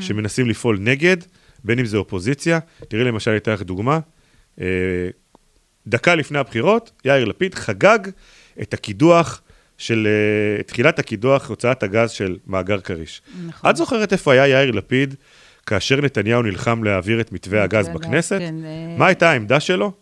שמנסים 0.00 0.48
לפעול 0.48 0.78
נגד, 0.80 1.16
בין 1.64 1.78
אם 1.78 1.84
זה 1.84 1.96
אופוזיציה. 1.96 2.58
תראי 2.88 3.04
למשל, 3.04 3.36
אתן 3.36 3.52
לך 3.52 3.62
דוגמה. 3.62 3.98
אה, 4.60 4.66
דקה 5.86 6.14
לפני 6.14 6.38
הבחירות, 6.38 6.90
יאיר 7.04 7.24
לפיד 7.24 7.54
חגג 7.54 7.98
את 8.62 8.74
הקידוח 8.74 9.42
של, 9.80 10.08
אה, 10.58 10.62
תחילת 10.62 10.98
הקידוח, 10.98 11.48
הוצאת 11.48 11.82
הגז 11.82 12.10
של 12.10 12.36
מאגר 12.46 12.80
כריש. 12.80 13.22
נכון. 13.46 13.70
את 13.70 13.76
זוכרת 13.76 14.12
איפה 14.12 14.32
היה 14.32 14.48
יאיר 14.48 14.70
לפיד 14.70 15.14
כאשר 15.66 16.00
נתניהו 16.00 16.42
נלחם 16.42 16.84
להעביר 16.84 17.20
את 17.20 17.32
מתווה 17.32 17.62
הגז 17.62 17.88
בכנסת? 17.88 18.38
כן, 18.38 18.54
אה, 18.64 18.96
מה 18.98 19.06
הייתה 19.06 19.30
העמדה 19.30 19.60
שלו 19.60 19.92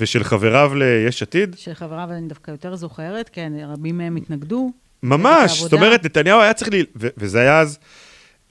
ושל 0.00 0.24
חבריו 0.24 0.72
ליש 0.74 1.22
עתיד? 1.22 1.56
של 1.58 1.74
חבריו 1.74 2.08
אני 2.10 2.28
דווקא 2.28 2.50
יותר 2.50 2.76
זוכרת, 2.76 3.30
כן, 3.32 3.52
רבים 3.68 3.98
מהם 3.98 4.16
התנגדו. 4.16 4.72
ממש. 5.02 5.60
זאת 5.60 5.72
אומרת, 5.72 6.04
נתניהו 6.04 6.40
היה 6.40 6.52
צריך, 6.54 6.70
ל... 6.72 6.76
ו- 7.00 7.08
וזה 7.16 7.40
היה 7.40 7.60
אז, 7.60 7.78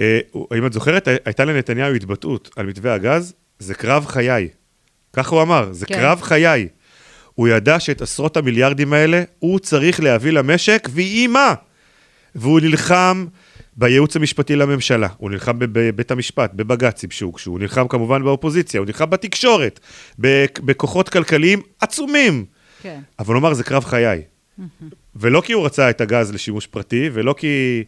אה, 0.01 0.19
אם 0.57 0.65
את 0.65 0.73
זוכרת, 0.73 1.07
הי- 1.07 1.15
הייתה 1.25 1.45
לנתניהו 1.45 1.93
התבטאות 1.95 2.49
על 2.55 2.65
מתווה 2.65 2.93
הגז, 2.93 3.33
זה 3.59 3.73
קרב 3.73 4.05
חיי. 4.05 4.47
ככה 5.13 5.35
הוא 5.35 5.41
אמר, 5.41 5.67
זה 5.71 5.85
כן. 5.85 5.95
קרב 5.95 6.21
חיי. 6.21 6.67
הוא 7.41 7.47
ידע 7.47 7.79
שאת 7.79 8.01
עשרות 8.01 8.37
המיליארדים 8.37 8.93
האלה 8.93 9.23
הוא 9.39 9.59
צריך 9.59 9.99
להביא 9.99 10.31
למשק, 10.31 10.89
ויהי 10.91 11.27
מה. 11.27 11.53
והוא 12.35 12.59
נלחם 12.59 13.25
בייעוץ 13.77 14.15
המשפטי 14.15 14.55
לממשלה, 14.55 15.07
הוא 15.17 15.29
נלחם 15.29 15.59
בב- 15.59 15.79
בבית 15.79 16.11
המשפט, 16.11 16.51
בבג"צים 16.53 17.11
שהוגשו, 17.11 17.51
הוא 17.51 17.59
נלחם 17.59 17.87
כמובן 17.87 18.23
באופוזיציה, 18.23 18.79
הוא 18.79 18.85
נלחם 18.87 19.09
בתקשורת, 19.09 19.79
בכ- 20.19 20.59
בכוחות 20.59 21.09
כלכליים 21.09 21.61
עצומים. 21.79 22.45
כן. 22.81 22.99
אבל 23.19 23.33
הוא 23.33 23.39
אמר, 23.39 23.53
זה 23.53 23.63
קרב 23.63 23.83
חיי. 23.85 24.21
ולא 25.15 25.41
כי 25.45 25.53
הוא 25.53 25.65
רצה 25.65 25.89
את 25.89 26.01
הגז 26.01 26.33
לשימוש 26.33 26.67
פרטי, 26.67 27.09
ולא 27.13 27.35
כי 27.37 27.83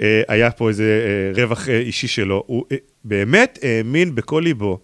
אה, 0.00 0.22
היה 0.28 0.50
פה 0.50 0.68
איזה 0.68 0.84
אה, 0.84 1.42
רווח 1.42 1.68
אה, 1.68 1.78
אישי 1.78 2.08
שלו, 2.08 2.42
הוא 2.46 2.64
אה, 2.72 2.76
באמת 3.04 3.58
האמין 3.62 4.14
בכל 4.14 4.40
ליבו 4.44 4.78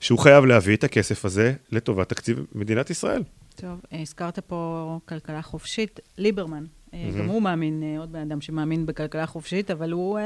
שהוא 0.00 0.18
חייב 0.18 0.44
להביא 0.44 0.76
את 0.76 0.84
הכסף 0.84 1.24
הזה 1.24 1.54
לטובת 1.72 2.08
תקציב 2.08 2.46
מדינת 2.54 2.90
ישראל. 2.90 3.22
טוב, 3.56 3.80
אה, 3.92 4.00
הזכרת 4.00 4.38
פה 4.38 4.98
כלכלה 5.04 5.42
חופשית. 5.42 6.00
ליברמן 6.18 6.64
Mm-hmm. 6.90 7.18
גם 7.18 7.26
הוא 7.26 7.42
מאמין, 7.42 7.82
אה, 7.82 8.00
עוד 8.00 8.12
בן 8.12 8.18
אדם 8.18 8.40
שמאמין 8.40 8.86
בכלכלה 8.86 9.26
חופשית, 9.26 9.70
אבל 9.70 9.92
הוא, 9.92 10.18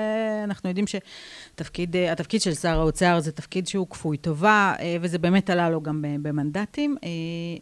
אנחנו 0.45 0.69
יודעים 0.69 0.87
שהתפקיד 0.87 2.41
של 2.41 2.55
שר 2.55 2.81
האוצר 2.81 3.21
זה 3.21 3.33
תפקיד 3.33 3.67
שהוא 3.67 3.87
כפוי 3.91 4.17
טובה, 4.17 4.75
וזה 5.01 5.19
באמת 5.19 5.51
עלה 5.51 5.71
לו 5.71 5.81
גם 5.81 6.05
במנדטים. 6.23 6.97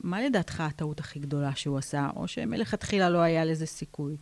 מה 0.03 0.23
לדעתך 0.23 0.61
הטעות 0.61 1.01
הכי 1.01 1.19
גדולה 1.19 1.51
שהוא 1.55 1.79
עשה, 1.79 2.09
או 2.17 2.29
שמלכתחילה 2.29 3.11
לא 3.11 3.19
היה 3.19 3.45
לזה 3.45 3.67
סיכוי? 3.67 4.17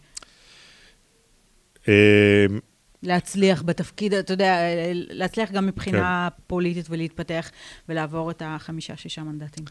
להצליח 3.02 3.62
בתפקיד, 3.62 4.14
אתה 4.14 4.32
יודע, 4.32 4.56
להצליח 4.94 5.50
גם 5.50 5.66
מבחינה 5.66 6.28
כן. 6.36 6.42
פוליטית 6.46 6.86
ולהתפתח 6.90 7.50
ולעבור 7.88 8.30
את 8.30 8.42
החמישה-שישה 8.44 9.22
מנדטים. 9.22 9.64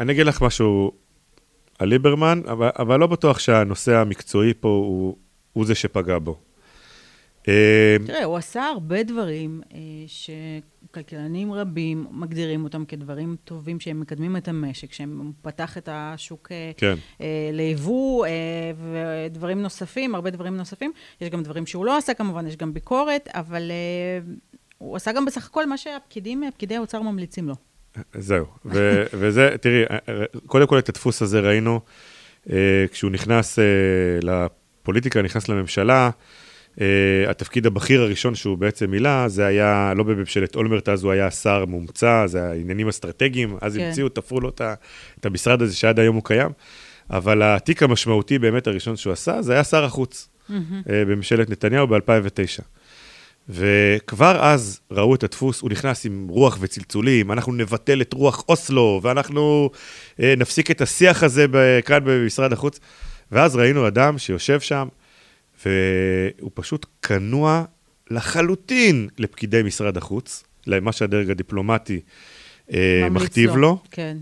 אני 0.00 0.12
אגיד 0.12 0.26
לך 0.26 0.42
משהו 0.42 0.92
על 1.78 1.88
ליברמן, 1.88 2.40
אבל, 2.50 2.70
אבל 2.78 3.00
לא 3.00 3.06
בטוח 3.06 3.38
שהנושא 3.38 3.96
המקצועי 3.96 4.54
פה 4.60 4.68
הוא, 4.68 5.16
הוא 5.52 5.66
זה 5.66 5.74
שפגע 5.74 6.18
בו. 6.18 6.38
אה, 7.48 7.96
תראה, 8.06 8.24
הוא 8.24 8.36
עשה 8.36 8.64
הרבה 8.64 9.02
דברים 9.02 9.60
אה, 9.74 9.78
שכלכלנים 10.06 11.52
רבים 11.52 12.06
מגדירים 12.10 12.64
אותם 12.64 12.84
כדברים 12.84 13.36
טובים 13.44 13.80
שהם 13.80 14.00
מקדמים 14.00 14.36
את 14.36 14.48
המשק, 14.48 14.92
שהם 14.92 15.32
פתח 15.42 15.78
את 15.78 15.88
השוק 15.92 16.48
אה, 16.52 16.70
כן. 16.76 16.94
ליבוא 17.52 18.26
ודברים 18.76 19.62
נוספים, 19.62 20.14
הרבה 20.14 20.30
דברים 20.30 20.56
נוספים. 20.56 20.92
יש 21.20 21.30
גם 21.30 21.42
דברים 21.42 21.66
שהוא 21.66 21.84
לא 21.84 21.96
עשה 21.96 22.14
כמובן, 22.14 22.46
יש 22.46 22.56
גם 22.56 22.74
ביקורת, 22.74 23.28
אבל 23.32 23.70
הוא 24.78 24.96
עשה 24.96 25.12
גם 25.12 25.24
בסך 25.24 25.46
הכל 25.46 25.66
מה 25.66 25.78
שהפקידים, 25.78 26.42
פקידי 26.54 26.76
האוצר 26.76 27.02
ממליצים 27.02 27.48
לו. 27.48 27.54
זהו, 28.14 28.46
ו- 28.64 29.04
וזה, 29.20 29.56
תראי, 29.60 29.82
קודם 30.46 30.66
כל 30.66 30.78
את 30.78 30.88
הדפוס 30.88 31.22
הזה 31.22 31.40
ראינו 31.40 31.80
כשהוא 32.90 33.10
נכנס 33.10 33.58
לפוליטיקה, 34.22 35.22
נכנס 35.22 35.48
לממשלה, 35.48 36.10
Uh, 36.76 36.80
התפקיד 37.28 37.66
הבכיר 37.66 38.02
הראשון 38.02 38.34
שהוא 38.34 38.58
בעצם 38.58 38.90
מילא, 38.90 39.28
זה 39.28 39.46
היה 39.46 39.92
לא 39.96 40.02
בממשלת 40.02 40.56
אולמרט, 40.56 40.88
אז 40.88 41.04
הוא 41.04 41.12
היה 41.12 41.30
שר 41.30 41.64
מומצא, 41.64 42.26
זה 42.26 42.52
עניינים 42.52 42.88
אסטרטגיים, 42.88 43.56
אז 43.60 43.76
כן. 43.76 43.80
המציאו, 43.82 44.08
תפרו 44.08 44.40
לו 44.40 44.48
את 44.48 45.26
המשרד 45.26 45.62
הזה 45.62 45.76
שעד 45.76 45.98
היום 45.98 46.16
הוא 46.16 46.24
קיים. 46.24 46.50
אבל 47.10 47.42
התיק 47.42 47.82
המשמעותי 47.82 48.38
באמת 48.38 48.66
הראשון 48.66 48.96
שהוא 48.96 49.12
עשה, 49.12 49.42
זה 49.42 49.52
היה 49.52 49.64
שר 49.64 49.84
החוץ 49.84 50.28
mm-hmm. 50.28 50.52
uh, 50.52 50.54
בממשלת 50.86 51.50
נתניהו 51.50 51.86
ב-2009. 51.86 52.62
וכבר 53.48 54.44
אז 54.44 54.80
ראו 54.90 55.14
את 55.14 55.24
הדפוס, 55.24 55.60
הוא 55.60 55.70
נכנס 55.70 56.06
עם 56.06 56.26
רוח 56.28 56.58
וצלצולים, 56.60 57.32
אנחנו 57.32 57.52
נבטל 57.52 58.00
את 58.00 58.12
רוח 58.12 58.44
אוסלו, 58.48 59.00
ואנחנו 59.02 59.70
uh, 60.16 60.22
נפסיק 60.36 60.70
את 60.70 60.80
השיח 60.80 61.22
הזה 61.22 61.46
כאן 61.84 61.98
במשרד 62.04 62.52
החוץ. 62.52 62.80
ואז 63.32 63.56
ראינו 63.56 63.88
אדם 63.88 64.18
שיושב 64.18 64.60
שם, 64.60 64.88
והוא 65.66 66.50
פשוט 66.54 66.86
כנוע 67.02 67.64
לחלוטין 68.10 69.08
לפקידי 69.18 69.62
משרד 69.62 69.96
החוץ, 69.96 70.44
למה 70.66 70.92
שהדרג 70.92 71.30
הדיפלומטי 71.30 72.00
אה, 72.72 73.08
מכתיב 73.10 73.50
לו. 73.50 73.56
לו. 73.56 73.78
כן. 73.90 74.16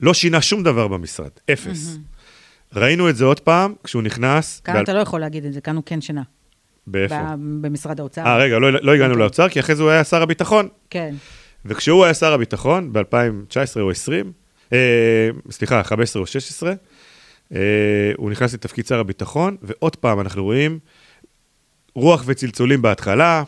לא 0.00 0.14
שינה 0.14 0.42
שום 0.42 0.62
דבר 0.62 0.88
במשרד, 0.88 1.30
אפס. 1.52 1.94
Mm-hmm. 1.94 2.78
ראינו 2.78 3.10
את 3.10 3.16
זה 3.16 3.24
עוד 3.24 3.40
פעם, 3.40 3.74
כשהוא 3.84 4.02
נכנס... 4.02 4.60
כאן 4.60 4.82
אתה 4.82 4.92
לא 4.92 4.98
יכול 4.98 5.20
להגיד 5.20 5.44
את 5.44 5.52
זה, 5.52 5.60
כאן 5.60 5.76
הוא 5.76 5.84
כן 5.86 6.00
שינה. 6.00 6.22
באיפה? 6.86 7.20
במשרד 7.36 8.00
האוצר. 8.00 8.26
אה, 8.26 8.36
רגע, 8.36 8.58
לא, 8.58 8.72
לא 8.72 8.92
הגענו 8.92 9.04
okay. 9.04 9.06
אוקיי. 9.06 9.22
לאוצר, 9.22 9.48
כי 9.48 9.60
אחרי 9.60 9.76
זה 9.76 9.82
הוא 9.82 9.90
היה 9.90 10.04
שר 10.04 10.22
הביטחון. 10.22 10.68
כן. 10.90 11.14
וכשהוא 11.64 12.04
היה 12.04 12.14
שר 12.14 12.32
הביטחון, 12.32 12.92
ב-2019 12.92 13.80
או 13.80 13.88
2020, 13.88 14.32
אה, 14.72 14.78
סליחה, 15.50 15.82
15 15.82 16.22
או 16.22 16.26
16, 16.26 16.70
אה, 16.70 16.74
הוא 18.16 18.30
נכנס 18.30 18.54
לתפקיד 18.54 18.86
שר 18.86 18.98
הביטחון, 18.98 19.56
ועוד 19.62 19.96
פעם 19.96 20.20
אנחנו 20.20 20.44
רואים 20.44 20.78
רוח 21.94 22.22
וצלצולים 22.26 22.82
בהתחלה, 22.82 23.42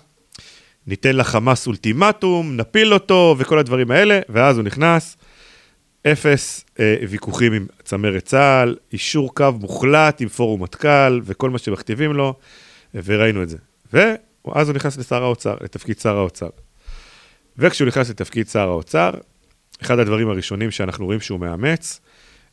ניתן 0.87 1.17
לחמאס 1.17 1.67
אולטימטום, 1.67 2.57
נפיל 2.57 2.95
אותו 2.95 3.35
וכל 3.39 3.59
הדברים 3.59 3.91
האלה, 3.91 4.21
ואז 4.29 4.57
הוא 4.57 4.65
נכנס, 4.65 5.17
אפס 6.13 6.65
אה, 6.81 6.97
ויכוחים 7.09 7.53
עם 7.53 7.67
צמרת 7.85 8.25
צה"ל, 8.25 8.77
אישור 8.93 9.35
קו 9.35 9.53
מוחלט 9.61 10.21
עם 10.21 10.29
פורום 10.29 10.63
מטכ"ל 10.63 11.21
וכל 11.25 11.51
מה 11.51 11.59
שמכתיבים 11.59 12.13
לו, 12.13 12.35
וראינו 12.95 13.43
את 13.43 13.49
זה. 13.49 13.57
ואז 13.93 14.69
הוא 14.69 14.77
נכנס 14.77 14.97
לשר 14.97 15.23
האוצר, 15.23 15.57
לתפקיד 15.61 15.99
שר 15.99 16.17
האוצר. 16.17 16.49
וכשהוא 17.59 17.89
נכנס 17.89 18.11
לתפקיד 18.11 18.49
שר 18.49 18.69
האוצר, 18.69 19.11
אחד 19.83 19.99
הדברים 19.99 20.29
הראשונים 20.29 20.71
שאנחנו 20.71 21.05
רואים 21.05 21.21
שהוא 21.21 21.41
מאמץ, 21.41 22.01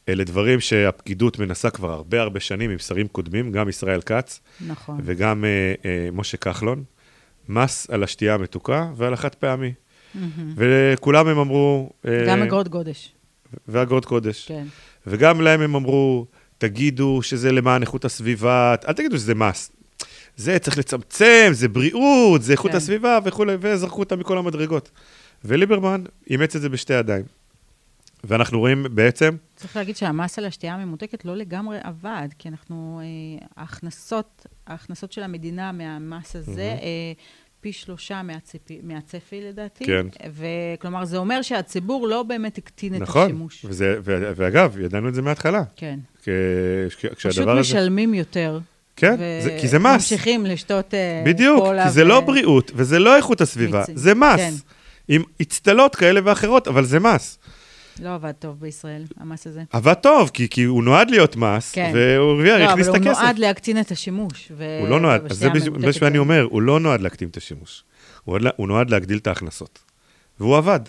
אלה 0.10 0.24
דברים 0.24 0.60
שהפקידות 0.60 1.40
מנסה 1.40 1.70
כבר 1.70 1.92
הרבה 1.92 2.22
הרבה 2.22 2.40
שנים 2.40 2.70
עם 2.70 2.80
שרים 2.80 3.08
קודמים, 3.08 3.52
גם 3.52 3.70
ישראל 3.70 4.02
כץ, 4.02 4.40
נכון. 4.68 5.00
וגם 5.04 5.46
אה, 5.46 5.74
אה, 5.86 6.10
משה 6.12 6.38
כחלון, 6.38 6.84
מס 7.50 7.90
על 7.90 8.04
השתייה 8.04 8.34
המתוקה 8.34 8.92
ועל 8.96 9.14
החד 9.14 9.36
פעמי. 9.36 9.74
Mm-hmm. 9.74 10.20
וכולם 10.56 11.28
הם 11.28 11.38
אמרו... 11.38 11.90
אה, 12.08 12.26
גם 12.28 12.42
אגרות 12.42 12.68
גודש. 12.68 13.12
ואגרות 13.68 14.06
קודש. 14.06 14.46
כן. 14.48 14.64
וגם 15.08 15.42
להם 15.42 15.62
הם 15.62 15.76
אמרו, 15.76 16.26
תגידו 16.58 17.20
שזה 17.22 17.52
למען 17.52 17.82
איכות 17.82 18.06
הסביבה, 18.06 18.76
אל 18.88 18.94
תגידו 18.94 19.18
שזה 19.18 19.36
מס. 19.36 19.72
זה 20.36 20.60
צריך 20.60 20.78
לצמצם, 20.78 21.50
זה 21.52 21.68
בריאות, 21.68 22.42
זה 22.42 22.52
איכות 22.52 22.72
כן. 22.72 22.78
הסביבה 22.78 23.20
וכולי, 23.26 23.56
וזרקו 23.60 24.00
אותם 24.00 24.20
מכל 24.20 24.38
המדרגות. 24.38 24.92
וליברמן 25.46 26.04
אימץ 26.30 26.56
את 26.56 26.62
זה 26.62 26.70
בשתי 26.70 26.94
ידיים. 26.94 27.26
ואנחנו 28.24 28.60
רואים 28.60 28.86
בעצם... 28.92 29.36
צריך 29.56 29.76
להגיד 29.76 29.96
שהמס 29.96 30.40
על 30.40 30.46
השתייה 30.46 30.74
הממותקת 30.74 31.26
לא 31.26 31.38
לגמרי 31.38 31.78
עבד, 31.84 32.28
כי 32.40 32.50
אנחנו, 32.50 33.02
אה, 33.04 33.46
ההכנסות, 33.58 34.46
ההכנסות 34.68 35.12
של 35.12 35.24
המדינה 35.24 35.72
מהמס 35.72 36.36
הזה, 36.36 36.76
mm-hmm. 36.80 36.84
אה, 36.84 37.14
פי 37.62 37.74
שלושה 37.74 38.24
מהצפי, 38.24 38.80
מהצפי 38.84 39.42
לדעתי. 39.42 39.86
כן. 39.86 40.08
וכלומר, 40.34 41.06
זה 41.06 41.18
אומר 41.18 41.42
שהציבור 41.42 42.08
לא 42.08 42.24
באמת 42.24 42.58
הקטין 42.58 42.96
נכון, 42.96 43.22
את 43.22 43.28
השימוש. 43.28 43.66
נכון, 43.66 43.78
ואגב, 44.36 44.80
ידענו 44.80 45.10
את 45.10 45.14
זה 45.14 45.22
מההתחלה. 45.22 45.64
כן. 45.76 46.00
כ, 46.24 46.30
הזה... 46.30 47.30
פשוט 47.30 47.48
משלמים 47.48 48.14
יותר. 48.14 48.60
כן, 48.96 49.16
זה, 49.18 49.58
כי 49.62 49.68
זה 49.68 49.80
מס. 49.80 49.86
ממשיכים 49.86 50.46
לשתות 50.46 50.94
אה, 50.94 51.24
בדיוק, 51.26 51.64
כי 51.84 51.90
זה 51.90 52.06
ו... 52.06 52.08
לא 52.08 52.22
בריאות 52.22 52.72
וזה 52.76 53.00
לא 53.00 53.16
איכות 53.16 53.42
הסביבה, 53.42 53.80
מיצים. 53.80 53.98
זה 53.98 54.16
מס. 54.16 54.38
כן. 54.38 54.54
עם 55.08 55.24
אצטלות 55.42 55.96
כאלה 55.96 56.20
ואחרות, 56.24 56.68
אבל 56.68 56.86
זה 56.86 57.00
מס. 57.00 57.40
לא 58.02 58.16
עבד 58.16 58.32
טוב 58.32 58.60
בישראל, 58.60 59.04
המס 59.18 59.48
הזה. 59.48 59.64
עבד 59.72 59.94
טוב, 59.94 60.32
כי, 60.34 60.50
כי 60.50 60.64
הוא 60.64 60.84
נועד 60.84 61.10
להיות 61.10 61.36
מס, 61.36 61.72
כן. 61.72 61.92
והוא 61.96 62.32
הרוויח, 62.32 62.60
לא, 62.60 62.64
הכניס 62.64 62.88
את 62.88 62.96
הכסף. 62.96 63.06
לא, 63.06 63.12
אבל 63.12 63.20
הוא 63.20 63.24
נועד 63.24 63.40
להקטין 63.40 63.80
את 63.80 63.92
השימוש. 63.92 64.52
ו... 64.58 64.80
הוא 64.80 64.90
לא 64.90 65.00
נועד, 65.00 65.32
אז 65.32 65.38
זה 65.38 65.50
מה 65.80 65.94
שאני 65.94 66.18
אומר, 66.18 66.48
הוא 66.50 66.62
לא 66.62 66.80
נועד 66.80 67.02
להקטין 67.02 67.30
את 67.30 67.38
השימוש. 67.38 67.84
הוא, 68.24 68.38
הוא 68.56 68.68
נועד 68.68 68.90
להגדיל 68.90 69.18
את 69.18 69.28
ההכנסות. 69.28 69.80
והוא 70.40 70.58
עבד. 70.58 70.80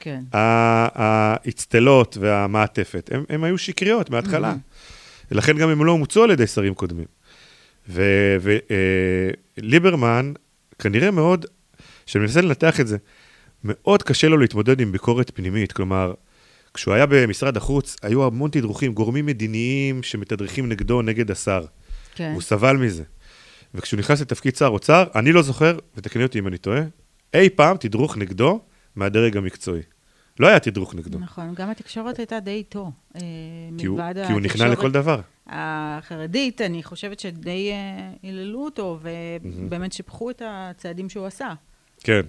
כן. 0.00 0.22
האצטלות 0.32 2.16
והמעטפת, 2.20 3.10
הם, 3.12 3.24
הם 3.28 3.44
היו 3.44 3.58
שקריות 3.58 4.10
מההתחלה. 4.10 4.52
Mm-hmm. 4.52 5.34
לכן 5.34 5.58
גם 5.58 5.68
הם 5.68 5.84
לא 5.84 5.92
אומצו 5.92 6.22
על 6.22 6.30
ידי 6.30 6.46
שרים 6.46 6.74
קודמים. 6.74 7.06
וליברמן, 9.58 10.32
אה, 10.36 10.40
כנראה 10.78 11.10
מאוד, 11.10 11.46
כשאני 12.06 12.24
מנסה 12.24 12.40
לנתח 12.40 12.80
את 12.80 12.86
זה, 12.86 12.96
מאוד 13.64 14.02
קשה 14.02 14.28
לו 14.28 14.36
להתמודד 14.36 14.80
עם 14.80 14.92
ביקורת 14.92 15.30
פנימית. 15.34 15.72
כלומר, 15.72 16.14
כשהוא 16.74 16.94
היה 16.94 17.06
במשרד 17.06 17.56
החוץ, 17.56 17.96
היו 18.02 18.26
המון 18.26 18.50
תדרוכים, 18.50 18.92
גורמים 18.92 19.26
מדיניים 19.26 20.02
שמתדרכים 20.02 20.68
נגדו, 20.68 21.02
נגד 21.02 21.30
השר. 21.30 21.64
כן. 22.14 22.30
הוא 22.34 22.42
סבל 22.42 22.76
מזה. 22.76 23.02
וכשהוא 23.74 23.98
נכנס 23.98 24.20
לתפקיד 24.20 24.56
שר 24.56 24.66
אוצר, 24.66 25.04
אני 25.14 25.32
לא 25.32 25.42
זוכר, 25.42 25.78
ותקני 25.96 26.22
אותי 26.22 26.38
אם 26.38 26.48
אני 26.48 26.58
טועה, 26.58 26.80
אי 27.34 27.50
פעם 27.50 27.76
תדרוך 27.76 28.16
נגדו 28.16 28.60
מהדרג 28.96 29.36
המקצועי. 29.36 29.82
לא 30.40 30.46
היה 30.46 30.58
תדרוך 30.58 30.94
נגדו. 30.94 31.18
נכון, 31.18 31.54
גם 31.54 31.70
התקשורת 31.70 32.18
הייתה 32.18 32.40
די 32.40 32.50
איתו. 32.50 32.90
אה, 33.16 33.20
כי 33.78 33.86
הוא, 33.86 34.00
כי 34.26 34.32
הוא 34.32 34.40
נכנע 34.40 34.68
לכל 34.68 34.90
דבר. 34.90 35.20
החרדית, 35.46 36.60
אני 36.60 36.82
חושבת 36.82 37.20
שדי 37.20 37.72
היללו 38.22 38.60
אה, 38.60 38.64
אותו, 38.64 38.98
ובאמת 39.02 39.92
שיבחו 39.92 40.30
את 40.30 40.42
הצעדים 40.46 41.08
שהוא 41.08 41.26
עשה. 41.26 41.52
כן. 42.00 42.20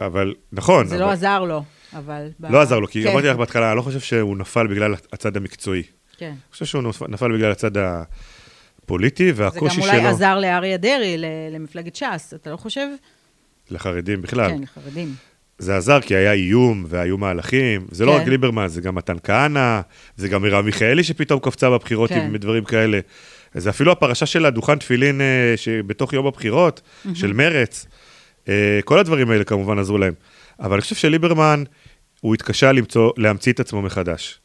אבל, 0.00 0.34
נכון. 0.52 0.86
זה 0.86 0.98
לא 0.98 1.04
אבל... 1.04 1.08
לא 1.08 1.12
עזר 1.12 1.44
לו, 1.44 1.62
אבל... 1.92 2.28
לא 2.40 2.62
עזר 2.62 2.78
לו, 2.78 2.88
כי 2.88 3.02
כן. 3.02 3.10
אמרתי 3.10 3.26
לך 3.26 3.36
בהתחלה, 3.36 3.68
אני 3.68 3.76
לא 3.76 3.82
חושב 3.82 4.00
שהוא 4.00 4.36
נפל 4.36 4.66
בגלל 4.66 4.94
הצד 5.12 5.36
המקצועי. 5.36 5.82
כן. 6.18 6.26
אני 6.26 6.34
חושב 6.52 6.64
שהוא 6.64 6.82
נפל 7.08 7.32
בגלל 7.32 7.50
הצד 7.50 7.70
הפוליטי, 7.76 9.32
והקושי 9.32 9.74
שלו... 9.74 9.84
זה 9.84 9.90
גם 9.90 9.98
אולי 9.98 10.08
עזר 10.08 10.38
לאריה 10.38 10.76
דרעי, 10.76 11.16
למפלגת 11.52 11.96
ש"ס, 11.96 12.34
אתה 12.34 12.50
לא 12.50 12.56
חושב? 12.56 12.86
לחרדים 13.70 14.22
בכלל. 14.22 14.50
כן, 14.50 14.62
לחרדים. 14.62 15.14
זה 15.58 15.76
עזר 15.76 16.00
כי 16.00 16.16
היה 16.16 16.32
איום 16.32 16.84
והיו 16.88 17.18
מהלכים, 17.18 17.86
זה 17.90 18.04
כן. 18.04 18.10
לא 18.10 18.16
רק 18.16 18.22
כן. 18.24 18.30
ליברמן, 18.30 18.68
זה 18.68 18.80
גם 18.80 18.94
מתן 18.94 19.16
כהנא, 19.22 19.80
זה 20.16 20.28
גם 20.28 20.42
מרב 20.42 20.64
מיכאלי 20.64 21.04
שפתאום 21.04 21.40
קפצה 21.40 21.70
בבחירות 21.70 22.10
כן. 22.10 22.20
עם 22.20 22.36
דברים 22.36 22.64
כאלה. 22.64 23.00
זה 23.54 23.70
אפילו 23.70 23.92
הפרשה 23.92 24.26
של 24.26 24.46
הדוכן 24.46 24.78
תפילין 24.78 25.20
אה, 25.20 25.52
שבתוך 25.56 26.12
יום 26.12 26.26
הבחירות, 26.26 26.80
mm-hmm. 26.80 27.08
של 27.14 27.32
מרץ. 27.32 27.86
אה, 28.48 28.80
כל 28.84 28.98
הדברים 28.98 29.30
האלה 29.30 29.44
כמובן 29.44 29.78
עזרו 29.78 29.98
להם. 29.98 30.14
אבל 30.60 30.72
אני 30.72 30.80
חושב 30.80 30.94
שליברמן, 30.94 31.64
הוא 32.20 32.34
התקשה 32.34 32.72
למצוא, 32.72 33.12
להמציא 33.16 33.52
את 33.52 33.60
עצמו 33.60 33.82
מחדש. 33.82 34.40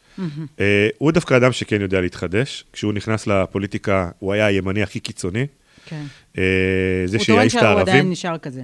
הוא 0.98 1.12
דווקא 1.12 1.38
אדם 1.38 1.52
שכן 1.52 1.82
יודע 1.82 2.02
להתחדש. 2.02 2.66
כשהוא 2.74 2.94
נכנס 2.94 3.28
לפוליטיקה, 3.28 4.10
הוא 4.20 4.34
היה 4.34 4.46
הימני 4.46 4.84
הכי 4.84 5.00
קיצוני. 5.00 5.48
כן. 5.86 6.04
זה 7.06 7.20
שיעיף 7.20 7.56
את 7.56 7.62
הערבים. 7.62 7.76
הוא 7.76 7.76
טוען 7.76 7.76
שהוא 7.76 7.82
עדיין 7.82 8.12
נשאר 8.12 8.38
כזה. 8.38 8.62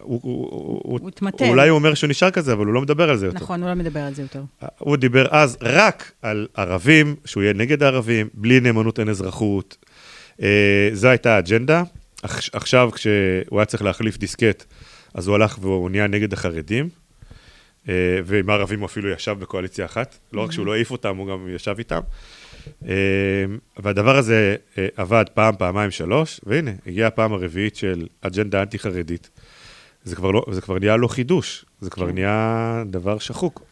הוא, 0.00 0.20
הוא, 0.22 0.80
הוא 0.84 1.08
התמתן. 1.08 1.48
אולי 1.48 1.68
הוא 1.68 1.78
אומר 1.78 1.94
שהוא 1.94 2.10
נשאר 2.10 2.30
כזה, 2.30 2.52
אבל 2.52 2.66
הוא 2.66 2.74
לא 2.74 2.80
מדבר 2.80 3.10
על 3.10 3.16
זה 3.16 3.26
יותר. 3.26 3.36
נכון, 3.36 3.62
הוא 3.62 3.70
לא 3.70 3.74
מדבר 3.74 4.00
על 4.00 4.14
זה 4.14 4.22
יותר. 4.22 4.42
הוא 4.78 4.96
דיבר 4.96 5.26
אז 5.30 5.58
רק 5.62 6.12
על 6.22 6.46
ערבים, 6.54 7.16
שהוא 7.24 7.42
יהיה 7.42 7.52
נגד 7.52 7.82
הערבים, 7.82 8.28
בלי 8.34 8.60
נאמנות 8.60 9.00
אין 9.00 9.08
אזרחות. 9.08 9.76
אה, 10.42 10.90
זו 10.92 11.08
הייתה 11.08 11.36
האג'נדה. 11.36 11.82
עכשיו, 12.22 12.90
כשהוא 12.94 13.58
היה 13.58 13.64
צריך 13.64 13.82
להחליף 13.82 14.16
דיסקט, 14.16 14.64
אז 15.14 15.26
הוא 15.26 15.34
הלך 15.34 15.58
והוא 15.60 15.90
נהיה 15.90 16.06
נגד 16.06 16.32
החרדים. 16.32 16.88
אה, 17.88 17.94
ועם 18.24 18.50
הערבים 18.50 18.80
הוא 18.80 18.86
אפילו 18.86 19.10
ישב 19.10 19.36
בקואליציה 19.38 19.84
אחת. 19.84 20.18
לא 20.32 20.44
רק 20.44 20.52
שהוא 20.52 20.66
לא 20.66 20.74
העיף 20.74 20.90
אותם, 20.90 21.16
הוא 21.16 21.28
גם 21.28 21.48
ישב 21.48 21.74
איתם. 21.78 22.00
אה, 22.88 22.94
והדבר 23.76 24.16
הזה 24.16 24.56
אה, 24.78 24.88
עבד 24.96 25.24
פעם, 25.34 25.54
פעמיים, 25.58 25.90
שלוש, 25.90 26.40
והנה, 26.46 26.70
הגיעה 26.86 27.08
הפעם 27.08 27.32
הרביעית 27.32 27.76
של 27.76 28.06
אג'נדה 28.20 28.62
אנטי-חרדית. 28.62 29.30
זה 30.04 30.16
כבר, 30.16 30.30
לא, 30.30 30.44
זה 30.50 30.60
כבר 30.60 30.78
נהיה 30.78 30.96
לא 30.96 31.08
חידוש, 31.08 31.64
זה 31.80 31.90
כבר 31.90 32.06
כן. 32.06 32.14
נהיה 32.14 32.82
דבר 32.86 33.18
שחוק, 33.18 33.62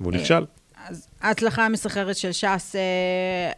והוא 0.00 0.12
נכשל. 0.12 0.44
אז 0.88 1.08
ההצלחה 1.20 1.66
המסחררת 1.66 2.16
של 2.16 2.32
ש"ס, 2.32 2.76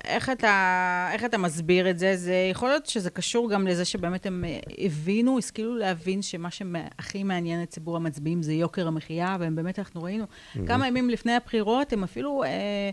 איך 0.05 0.31
אתה, 0.31 1.09
איך 1.13 1.25
אתה 1.25 1.39
מסביר 1.39 1.91
את 1.91 1.99
זה? 1.99 2.17
זה 2.17 2.49
יכול 2.51 2.69
להיות 2.69 2.87
שזה 2.87 3.11
קשור 3.11 3.51
גם 3.51 3.67
לזה 3.67 3.85
שבאמת 3.85 4.27
הם 4.27 4.45
הבינו, 4.79 5.39
השכילו 5.39 5.77
להבין 5.77 6.23
שמה 6.23 6.51
שהכי 6.51 7.23
מעניין 7.23 7.63
את 7.63 7.71
ציבור 7.71 7.97
המצביעים 7.97 8.43
זה 8.43 8.53
יוקר 8.53 8.87
המחיה, 8.87 9.37
והם 9.41 9.57
באמת, 9.57 9.79
אנחנו 9.79 10.03
ראינו 10.03 10.25
mm-hmm. 10.25 10.59
כמה 10.67 10.89
ימים 10.89 11.11
לפני 11.11 11.33
הבחירות, 11.33 11.93
הם 11.93 12.05
אפילו... 12.05 12.45
אה, 12.45 12.91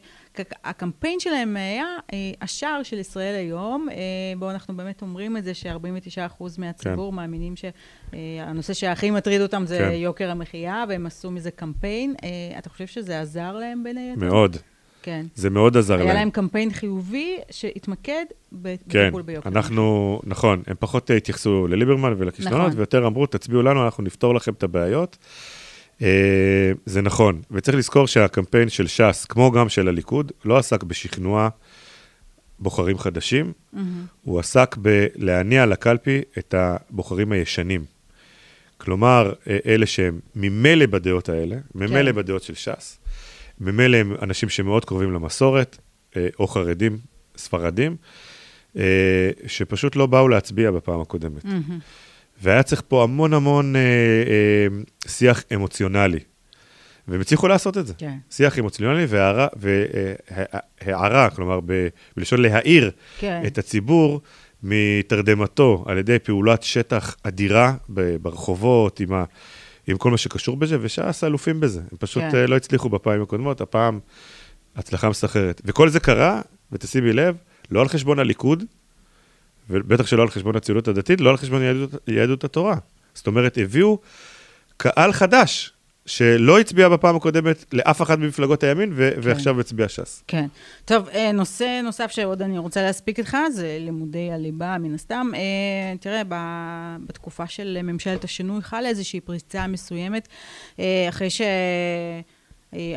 הקמפיין 0.63 1.19
שלהם 1.19 1.57
היה 1.57 1.85
אה, 2.13 2.17
השער 2.41 2.83
של 2.83 2.99
ישראל 2.99 3.35
היום, 3.35 3.87
אה, 3.91 3.95
בו 4.39 4.51
אנחנו 4.51 4.77
באמת 4.77 5.01
אומרים 5.01 5.37
את 5.37 5.43
זה 5.43 5.53
ש-49% 5.53 6.43
מהציבור 6.57 7.11
כן. 7.11 7.15
מאמינים 7.15 7.53
שהנושא 7.55 8.73
שהכי 8.73 9.11
מטריד 9.11 9.41
אותם 9.41 9.65
זה 9.65 9.77
כן. 9.77 9.91
יוקר 9.91 10.31
המחיה, 10.31 10.85
והם 10.89 11.05
עשו 11.05 11.31
מזה 11.31 11.51
קמפיין. 11.51 12.15
אה, 12.23 12.59
אתה 12.59 12.69
חושב 12.69 12.87
שזה 12.87 13.21
עזר 13.21 13.51
להם 13.51 13.83
בין 13.83 13.97
היתר? 13.97 14.25
מאוד. 14.25 14.57
כן. 15.05 15.25
זה 15.35 15.49
מאוד 15.49 15.77
עזר 15.77 15.93
היה 15.93 16.03
להם. 16.03 16.07
היה 16.07 16.19
להם 16.19 16.29
קמפיין 16.29 16.73
חיובי 16.73 17.37
שהתמקד 17.51 18.25
בטיפול 18.51 19.21
כן, 19.21 19.25
ביוקר. 19.25 19.49
כן, 19.49 19.57
אנחנו, 19.57 20.19
נכון, 20.23 20.63
הם 20.67 20.75
פחות 20.79 21.09
התייחסו 21.09 21.67
לליברמן 21.67 22.13
ולכישלונות, 22.17 22.67
נכון. 22.67 22.77
ויותר 22.77 23.07
אמרו, 23.07 23.25
תצביעו 23.25 23.61
לנו, 23.61 23.85
אנחנו 23.85 24.03
נפתור 24.03 24.35
לכם 24.35 24.53
את 24.53 24.63
הבעיות. 24.63 25.17
אה, 26.01 26.71
זה 26.85 27.01
נכון, 27.01 27.41
וצריך 27.51 27.77
לזכור 27.77 28.07
שהקמפיין 28.07 28.69
של 28.69 28.87
ש"ס, 28.87 29.25
כמו 29.29 29.51
גם 29.51 29.69
של 29.69 29.87
הליכוד, 29.87 30.31
לא 30.45 30.57
עסק 30.57 30.83
בשכנוע 30.83 31.49
בוחרים 32.59 32.97
חדשים, 32.97 33.51
mm-hmm. 33.55 33.79
הוא 34.23 34.39
עסק 34.39 34.75
בלהניע 34.77 35.65
לקלפי 35.65 36.21
את 36.37 36.53
הבוחרים 36.57 37.31
הישנים. 37.31 37.85
כלומר, 38.77 39.33
אה, 39.47 39.57
אלה 39.65 39.85
שהם 39.85 40.19
ממילא 40.35 40.85
בדעות 40.85 41.29
האלה, 41.29 41.55
ממילא 41.75 42.11
כן. 42.11 42.17
בדעות 42.17 42.43
של 42.43 42.53
ש"ס, 42.53 42.97
ממילא 43.59 43.97
הם 43.97 44.15
אנשים 44.21 44.49
שמאוד 44.49 44.85
קרובים 44.85 45.11
למסורת, 45.11 45.77
אה, 46.17 46.27
או 46.39 46.47
חרדים, 46.47 46.97
ספרדים, 47.37 47.95
שפשוט 49.47 49.95
לא 49.95 50.05
באו 50.05 50.27
להצביע 50.27 50.71
בפעם 50.71 51.01
הקודמת. 51.01 51.45
Mm-hmm. 51.45 51.73
והיה 52.41 52.63
צריך 52.63 52.83
פה 52.87 53.03
המון 53.03 53.33
המון 53.33 53.75
אה, 53.75 53.81
אה, 53.81 54.67
שיח 55.07 55.43
אמוציונלי. 55.53 56.19
והם 57.07 57.21
הצליחו 57.21 57.47
לעשות 57.47 57.77
את 57.77 57.87
זה. 57.87 57.93
כן. 57.97 58.17
שיח 58.29 58.59
אמוציונלי 58.59 59.05
והערה, 59.09 59.47
והערה, 60.81 61.29
כלומר, 61.29 61.59
ב, 61.65 61.87
בלשון 62.17 62.41
להעיר 62.41 62.91
כן. 63.19 63.41
את 63.47 63.57
הציבור 63.57 64.21
מתרדמתו 64.63 65.83
על 65.87 65.97
ידי 65.97 66.19
פעולת 66.19 66.63
שטח 66.63 67.15
אדירה 67.23 67.73
ברחובות, 68.19 68.99
עם, 68.99 69.13
ה, 69.13 69.23
עם 69.87 69.97
כל 69.97 70.11
מה 70.11 70.17
שקשור 70.17 70.57
בזה, 70.57 70.77
וש"ס 70.81 71.23
אלופים 71.23 71.59
בזה. 71.59 71.79
הם 71.79 71.97
פשוט 71.99 72.23
כן. 72.31 72.37
אה, 72.37 72.47
לא 72.47 72.55
הצליחו 72.55 72.89
בפעמים 72.89 73.21
הקודמות, 73.21 73.61
הפעם 73.61 73.99
הצלחה 74.75 75.09
מסחררת. 75.09 75.61
וכל 75.65 75.89
זה 75.89 75.99
קרה, 75.99 76.41
ותשימי 76.71 77.13
לב, 77.13 77.35
לא 77.71 77.81
על 77.81 77.87
חשבון 77.87 78.19
הליכוד, 78.19 78.63
ובטח 79.69 80.07
שלא 80.07 80.21
על 80.21 80.29
חשבון 80.29 80.55
הציונות 80.55 80.87
הדתית, 80.87 81.21
לא 81.21 81.29
על 81.29 81.37
חשבון 81.37 81.61
יהדות, 81.61 81.89
יהדות 82.07 82.43
התורה. 82.43 82.75
זאת 83.13 83.27
אומרת, 83.27 83.57
הביאו 83.61 83.99
קהל 84.77 85.11
חדש, 85.11 85.71
שלא 86.05 86.59
הצביע 86.59 86.89
בפעם 86.89 87.15
הקודמת 87.15 87.65
לאף 87.73 88.01
אחת 88.01 88.19
ממפלגות 88.19 88.63
הימין, 88.63 88.91
ו- 88.95 89.11
כן. 89.15 89.19
ועכשיו 89.23 89.59
הצביע 89.59 89.89
ש"ס. 89.89 90.23
כן. 90.27 90.47
טוב, 90.85 91.09
אה, 91.09 91.31
נושא 91.31 91.81
נוסף 91.83 92.11
שעוד 92.11 92.41
אני 92.41 92.57
רוצה 92.57 92.81
להספיק 92.81 93.19
איתך, 93.19 93.37
זה 93.51 93.77
לימודי 93.79 94.31
הליבה, 94.31 94.77
מן 94.77 94.93
הסתם. 94.93 95.31
אה, 95.35 95.97
תראה, 95.99 96.21
בתקופה 97.07 97.47
של 97.47 97.79
ממשלת 97.83 98.23
השינוי 98.23 98.61
חלה 98.61 98.89
איזושהי 98.89 99.19
פריצה 99.19 99.67
מסוימת, 99.67 100.27
אה, 100.79 101.05
אחרי 101.09 101.29
ש... 101.29 101.41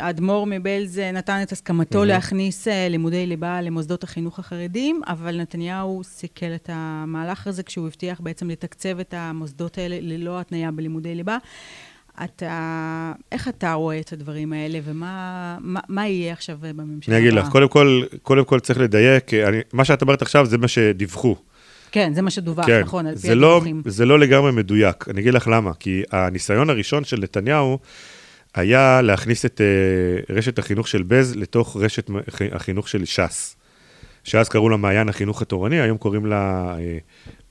האדמו"ר 0.01 0.47
מבלז 0.47 0.99
נתן 0.99 1.43
את 1.43 1.53
הסכמתו 1.53 2.03
mm-hmm. 2.03 2.07
להכניס 2.07 2.69
לימודי 2.69 3.27
ליבה 3.27 3.61
למוסדות 3.61 4.05
החינוך 4.05 4.39
החרדים, 4.39 5.01
אבל 5.07 5.41
נתניהו 5.41 6.01
סיכל 6.05 6.47
את 6.55 6.71
המהלך 6.73 7.47
הזה 7.47 7.63
כשהוא 7.63 7.87
הבטיח 7.87 8.21
בעצם 8.21 8.51
לתקצב 8.51 8.99
את 8.99 9.15
המוסדות 9.17 9.79
האלה 9.79 9.99
ללא 10.01 10.41
התניה 10.41 10.71
בלימודי 10.71 11.15
ליבה. 11.15 11.39
אתה, 12.25 13.13
איך 13.33 13.49
אתה 13.49 13.73
רואה 13.73 14.01
את 14.01 14.13
הדברים 14.13 14.53
האלה, 14.53 14.79
ומה 14.85 15.57
מה, 15.61 15.81
מה 15.89 16.07
יהיה 16.07 16.33
עכשיו 16.33 16.59
בממשלה? 16.61 17.17
אני 17.17 17.25
אגיד 17.25 17.33
לך, 17.33 17.49
קודם 17.49 17.69
כל, 17.69 18.03
קודם 18.23 18.45
כל 18.45 18.61
צריך 18.61 18.79
לדייק, 18.79 19.35
אני, 19.35 19.59
מה 19.73 19.85
שאת 19.85 20.03
אומרת 20.03 20.23
עכשיו 20.23 20.47
זה 20.47 20.59
מה 20.59 20.69
שדיווחו. 20.69 21.37
כן, 21.93 22.15
זה 22.15 22.23
מה 22.23 22.31
שדווח, 22.31 22.67
כן, 22.67 22.81
נכון, 22.81 23.07
על 23.07 23.17
פי 23.17 23.35
לא, 23.35 23.57
הדיווחים. 23.57 23.83
זה 23.87 24.07
לא 24.07 24.19
לגמרי 24.19 24.53
מדויק, 24.53 25.05
אני 25.09 25.21
אגיד 25.21 25.35
לך 25.35 25.49
למה, 25.49 25.75
כי 25.75 26.03
הניסיון 26.13 26.71
הראשון 26.71 27.05
של 27.05 27.21
נתניהו, 27.21 27.79
היה 28.55 29.03
להכניס 29.03 29.47
את 29.47 29.61
uh, 29.61 30.33
רשת 30.33 30.59
החינוך 30.59 30.89
של 30.89 31.03
בז 31.03 31.37
לתוך 31.37 31.77
רשת 31.81 32.11
החינוך 32.53 32.89
של 32.89 33.05
ש"ס. 33.05 33.57
שאז 34.25 34.49
קראו 34.49 34.69
לה 34.69 34.77
מעיין 34.77 35.09
החינוך 35.09 35.43
התורני, 35.43 35.81
היום 35.81 35.99
קוראים 35.99 36.27
לה 36.27 36.75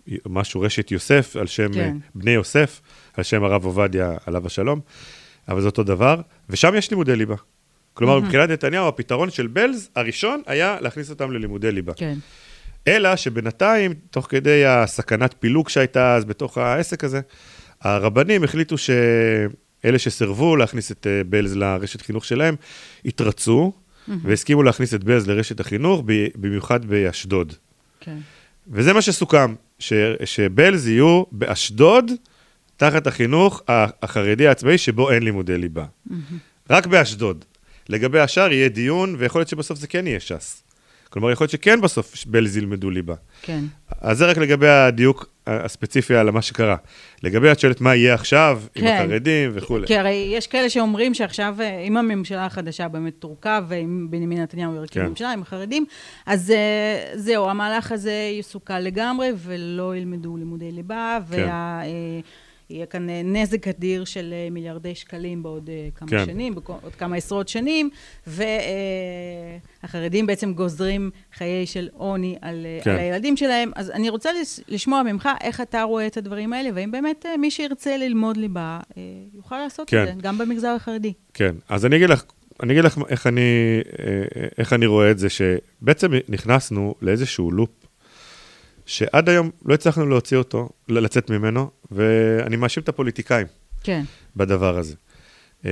uh, 0.07 0.11
משהו 0.29 0.61
רשת 0.61 0.91
יוסף, 0.91 1.35
על 1.39 1.47
שם 1.47 1.73
כן. 1.73 1.97
uh, 1.99 2.09
בני 2.15 2.31
יוסף, 2.31 2.81
על 3.17 3.23
שם 3.23 3.43
הרב 3.43 3.65
עובדיה, 3.65 4.11
עליו 4.25 4.45
השלום, 4.45 4.79
אבל 5.49 5.61
זה 5.61 5.67
אותו 5.67 5.83
דבר, 5.83 6.21
ושם 6.49 6.75
יש 6.75 6.91
לימודי 6.91 7.15
ליבה. 7.15 7.35
כלומר, 7.93 8.17
mm-hmm. 8.17 8.21
מבחינת 8.21 8.49
נתניהו, 8.49 8.87
הפתרון 8.87 9.29
של 9.29 9.47
בלז 9.47 9.89
הראשון 9.95 10.41
היה 10.45 10.77
להכניס 10.81 11.09
אותם 11.09 11.31
ללימודי 11.31 11.71
ליבה. 11.71 11.93
כן. 11.93 12.17
אלא 12.87 13.15
שבינתיים, 13.15 13.93
תוך 14.11 14.27
כדי 14.29 14.65
הסכנת 14.65 15.35
פילוג 15.39 15.69
שהייתה 15.69 16.15
אז 16.15 16.25
בתוך 16.25 16.57
העסק 16.57 17.03
הזה, 17.03 17.21
הרבנים 17.81 18.43
החליטו 18.43 18.77
ש... 18.77 18.89
אלה 19.85 19.99
שסירבו 19.99 20.55
להכניס 20.55 20.91
את 20.91 21.07
אה, 21.07 21.23
בלז 21.23 21.55
לרשת 21.55 22.01
חינוך 22.01 22.25
שלהם, 22.25 22.55
התרצו 23.05 23.71
mm-hmm. 23.71 24.11
והסכימו 24.23 24.63
להכניס 24.63 24.93
את 24.93 25.03
בלז 25.03 25.27
לרשת 25.27 25.59
החינוך, 25.59 26.03
במיוחד 26.35 26.85
באשדוד. 26.85 27.53
כן. 27.99 28.17
וזה 28.67 28.93
מה 28.93 29.01
שסוכם, 29.01 29.55
ש, 29.79 29.93
שבלז 30.25 30.87
יהיו 30.87 31.23
באשדוד, 31.31 32.11
תחת 32.77 33.07
החינוך 33.07 33.61
החרדי 34.03 34.47
העצמאי, 34.47 34.77
שבו 34.77 35.11
אין 35.11 35.23
לימודי 35.23 35.57
ליבה. 35.57 35.85
רק 36.69 36.87
באשדוד. 36.87 37.45
לגבי 37.89 38.19
השאר 38.19 38.51
יהיה 38.51 38.69
דיון, 38.69 39.15
ויכול 39.17 39.41
להיות 39.41 39.49
שבסוף 39.49 39.79
זה 39.79 39.87
כן 39.87 40.07
יהיה 40.07 40.19
ש"ס. 40.19 40.63
כלומר, 41.09 41.31
יכול 41.31 41.43
להיות 41.43 41.51
שכן 41.51 41.81
בסוף 41.81 42.25
בלז 42.25 42.57
ילמדו 42.57 42.89
ליבה. 42.89 43.15
כן. 43.41 43.63
אז 44.01 44.17
זה 44.17 44.25
רק 44.25 44.37
לגבי 44.37 44.67
הדיוק 44.67 45.29
הספציפי 45.47 46.15
על 46.15 46.31
מה 46.31 46.41
שקרה. 46.41 46.75
לגבי, 47.23 47.51
את 47.51 47.59
שואלת 47.59 47.81
מה 47.81 47.95
יהיה 47.95 48.13
עכשיו, 48.13 48.61
כן. 48.73 48.87
עם 48.87 48.93
החרדים 48.93 49.51
וכולי. 49.53 49.87
כי 49.87 49.97
הרי 49.97 50.29
יש 50.31 50.47
כאלה 50.47 50.69
שאומרים 50.69 51.13
שעכשיו, 51.13 51.55
אה, 51.59 51.79
אם 51.79 51.97
הממשלה 51.97 52.45
החדשה 52.45 52.87
באמת 52.87 53.13
תורכב, 53.19 53.63
ואם 53.67 54.07
בנימין 54.09 54.41
נתניהו 54.41 54.75
ירכיב 54.75 55.03
כן. 55.03 55.09
ממשלה 55.09 55.31
עם 55.31 55.41
החרדים, 55.41 55.85
אז 56.25 56.53
uh, 56.53 57.17
זהו, 57.17 57.49
המהלך 57.49 57.91
הזה 57.91 58.31
יסוכל 58.39 58.79
לגמרי, 58.79 59.29
ולא 59.37 59.95
ילמדו 59.95 60.37
לימודי 60.37 60.71
ליבה, 60.71 61.17
כן. 61.31 61.43
וה... 61.47 61.81
יהיה 62.69 62.85
כאן 62.85 63.09
אה, 63.09 63.21
נזק 63.23 63.67
אדיר 63.67 64.05
של 64.05 64.33
אה, 64.33 64.47
מיליארדי 64.51 64.95
שקלים 64.95 65.43
בעוד 65.43 65.69
אה, 65.69 65.89
כמה 65.95 66.09
כן. 66.09 66.25
שנים, 66.25 66.55
בעוד 66.55 66.95
כמה 66.97 67.15
עשרות 67.15 67.47
שנים, 67.47 67.89
והחרדים 69.83 70.25
בעצם 70.25 70.53
גוזרים 70.53 71.11
חיי 71.37 71.65
של 71.65 71.89
עוני 71.93 72.37
על, 72.41 72.65
כן. 72.83 72.91
על 72.91 72.97
הילדים 72.97 73.37
שלהם. 73.37 73.71
אז 73.75 73.89
אני 73.89 74.09
רוצה 74.09 74.29
לשמוע 74.67 75.03
ממך 75.03 75.29
איך 75.41 75.61
אתה 75.61 75.83
רואה 75.83 76.07
את 76.07 76.17
הדברים 76.17 76.53
האלה, 76.53 76.69
והאם 76.75 76.91
באמת 76.91 77.25
מי 77.39 77.51
שירצה 77.51 77.97
ללמוד 77.97 78.37
ליבה 78.37 78.79
יוכל 79.33 79.57
לעשות 79.57 79.89
כן. 79.89 80.03
את 80.03 80.07
זה, 80.07 80.21
גם 80.21 80.37
במגזר 80.37 80.67
החרדי. 80.67 81.13
כן, 81.33 81.55
אז 81.69 81.85
אני 81.85 81.95
אגיד 81.95 82.09
לך, 82.09 82.23
אני 82.63 82.73
אגיד 82.73 82.83
לך 82.83 82.99
איך 83.09 83.27
אני, 83.27 83.41
איך 84.57 84.73
אני 84.73 84.85
רואה 84.85 85.11
את 85.11 85.19
זה, 85.19 85.27
שבעצם 85.29 86.11
נכנסנו 86.29 86.95
לאיזשהו 87.01 87.51
לופ 87.51 87.86
שעד 88.87 89.29
היום 89.29 89.49
לא 89.65 89.73
הצלחנו 89.73 90.05
להוציא 90.05 90.37
אותו, 90.37 90.69
לצאת 90.87 91.29
ממנו, 91.29 91.69
ואני 91.91 92.55
מאשים 92.55 92.83
את 92.83 92.89
הפוליטיקאים 92.89 93.47
כן. 93.83 94.03
בדבר 94.35 94.77
הזה. 94.77 94.95
Uh, 95.63 95.67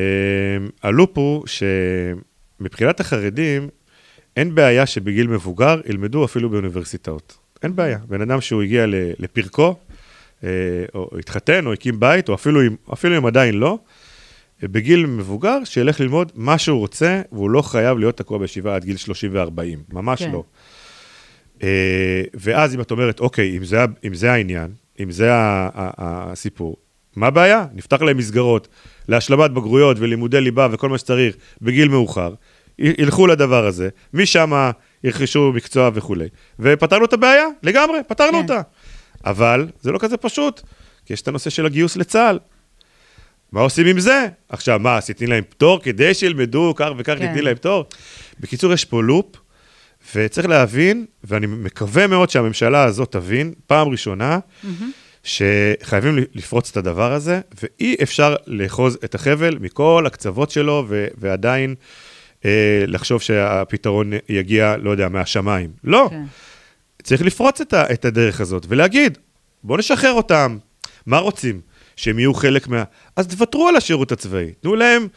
הלופ 0.83 1.17
הוא 1.17 1.43
מבחינת 2.59 2.99
החרדים, 2.99 3.69
אין 4.35 4.55
בעיה 4.55 4.85
שבגיל 4.85 5.27
מבוגר 5.27 5.81
ילמדו 5.85 6.25
אפילו 6.25 6.49
באוניברסיטאות. 6.49 7.37
אין 7.63 7.75
בעיה. 7.75 7.97
בן 8.07 8.21
אדם 8.21 8.41
שהוא 8.41 8.61
הגיע 8.61 8.85
לפרקו, 9.19 9.75
אה, 10.43 10.49
או 10.95 11.09
התחתן, 11.19 11.65
או 11.65 11.73
הקים 11.73 11.99
בית, 11.99 12.29
או 12.29 12.33
אפילו 12.33 12.61
אם, 12.61 12.75
אפילו 12.93 13.17
אם 13.17 13.25
עדיין 13.25 13.55
לא, 13.55 13.79
בגיל 14.63 15.05
מבוגר, 15.05 15.63
שילך 15.63 15.99
ללמוד 15.99 16.31
מה 16.35 16.57
שהוא 16.57 16.79
רוצה, 16.79 17.21
והוא 17.31 17.49
לא 17.49 17.61
חייב 17.61 17.97
להיות 17.97 18.17
תקוע 18.17 18.37
בישיבה 18.37 18.75
עד 18.75 18.85
גיל 18.85 18.97
30 18.97 19.31
ו-40, 19.33 19.93
ממש 19.93 20.23
כן. 20.23 20.31
לא. 20.31 20.43
אה, 21.63 22.23
ואז 22.33 22.75
אם 22.75 22.81
את 22.81 22.91
אומרת, 22.91 23.19
אוקיי, 23.19 23.57
אם 23.57 23.65
זה, 23.65 23.85
אם 24.07 24.13
זה 24.13 24.31
העניין, 24.31 24.71
אם 24.99 25.11
זה 25.11 25.29
הסיפור, 25.97 26.77
מה 27.15 27.27
הבעיה? 27.27 27.65
נפתח 27.73 28.01
להם 28.01 28.17
מסגרות 28.17 28.67
להשלמת 29.07 29.51
בגרויות 29.51 29.97
ולימודי 29.99 30.41
ליבה 30.41 30.67
וכל 30.71 30.89
מה 30.89 30.97
שצריך 30.97 31.35
בגיל 31.61 31.87
מאוחר, 31.87 32.33
ילכו 32.79 33.27
לדבר 33.27 33.65
הזה, 33.65 33.89
משם 34.13 34.71
ירכשו 35.03 35.51
מקצוע 35.55 35.89
וכולי, 35.93 36.27
ופתרנו 36.59 37.05
את 37.05 37.13
הבעיה, 37.13 37.45
לגמרי, 37.63 37.99
פתרנו 38.07 38.31
כן. 38.31 38.43
אותה. 38.43 38.61
אבל 39.25 39.67
זה 39.81 39.91
לא 39.91 39.97
כזה 39.97 40.17
פשוט, 40.17 40.61
כי 41.05 41.13
יש 41.13 41.21
את 41.21 41.27
הנושא 41.27 41.49
של 41.49 41.65
הגיוס 41.65 41.97
לצה"ל. 41.97 42.39
מה 43.51 43.61
עושים 43.61 43.87
עם 43.87 43.99
זה? 43.99 44.27
עכשיו, 44.49 44.79
מה, 44.79 44.97
עשיתי 44.97 45.27
להם 45.27 45.43
פטור 45.49 45.79
כדי 45.83 46.13
שילמדו 46.13 46.73
כך 46.75 46.89
וכך, 46.97 47.13
כן. 47.17 47.27
תתני 47.27 47.41
להם 47.41 47.55
פטור? 47.55 47.85
בקיצור, 48.39 48.73
יש 48.73 48.85
פה 48.85 49.03
לופ, 49.03 49.25
וצריך 50.15 50.47
להבין, 50.47 51.05
ואני 51.23 51.47
מקווה 51.47 52.07
מאוד 52.07 52.29
שהממשלה 52.29 52.83
הזאת 52.83 53.11
תבין, 53.11 53.53
פעם 53.67 53.87
ראשונה, 53.87 54.39
mm-hmm. 54.39 54.67
שחייבים 55.23 56.17
לפרוץ 56.33 56.69
את 56.69 56.77
הדבר 56.77 57.13
הזה, 57.13 57.41
ואי 57.63 57.95
אפשר 58.03 58.35
לאחוז 58.47 58.97
את 59.05 59.15
החבל 59.15 59.57
מכל 59.61 60.03
הקצוות 60.07 60.51
שלו, 60.51 60.85
ו- 60.87 61.07
ועדיין 61.17 61.75
אה, 62.45 62.83
לחשוב 62.87 63.21
שהפתרון 63.21 64.11
יגיע, 64.29 64.75
לא 64.77 64.89
יודע, 64.89 65.09
מהשמיים. 65.09 65.71
לא. 65.83 66.07
כן. 66.09 66.23
צריך 67.03 67.21
לפרוץ 67.21 67.61
את, 67.61 67.73
ה- 67.73 67.93
את 67.93 68.05
הדרך 68.05 68.41
הזאת 68.41 68.65
ולהגיד, 68.69 69.17
בואו 69.63 69.77
נשחרר 69.77 70.11
אותם. 70.11 70.57
מה 71.05 71.17
רוצים? 71.17 71.61
שהם 71.95 72.19
יהיו 72.19 72.33
חלק 72.33 72.67
מה... 72.67 72.83
אז 73.15 73.27
תוותרו 73.27 73.67
על 73.67 73.75
השירות 73.75 74.11
הצבאי, 74.11 74.51
תנו 74.61 74.75
להם... 74.75 75.07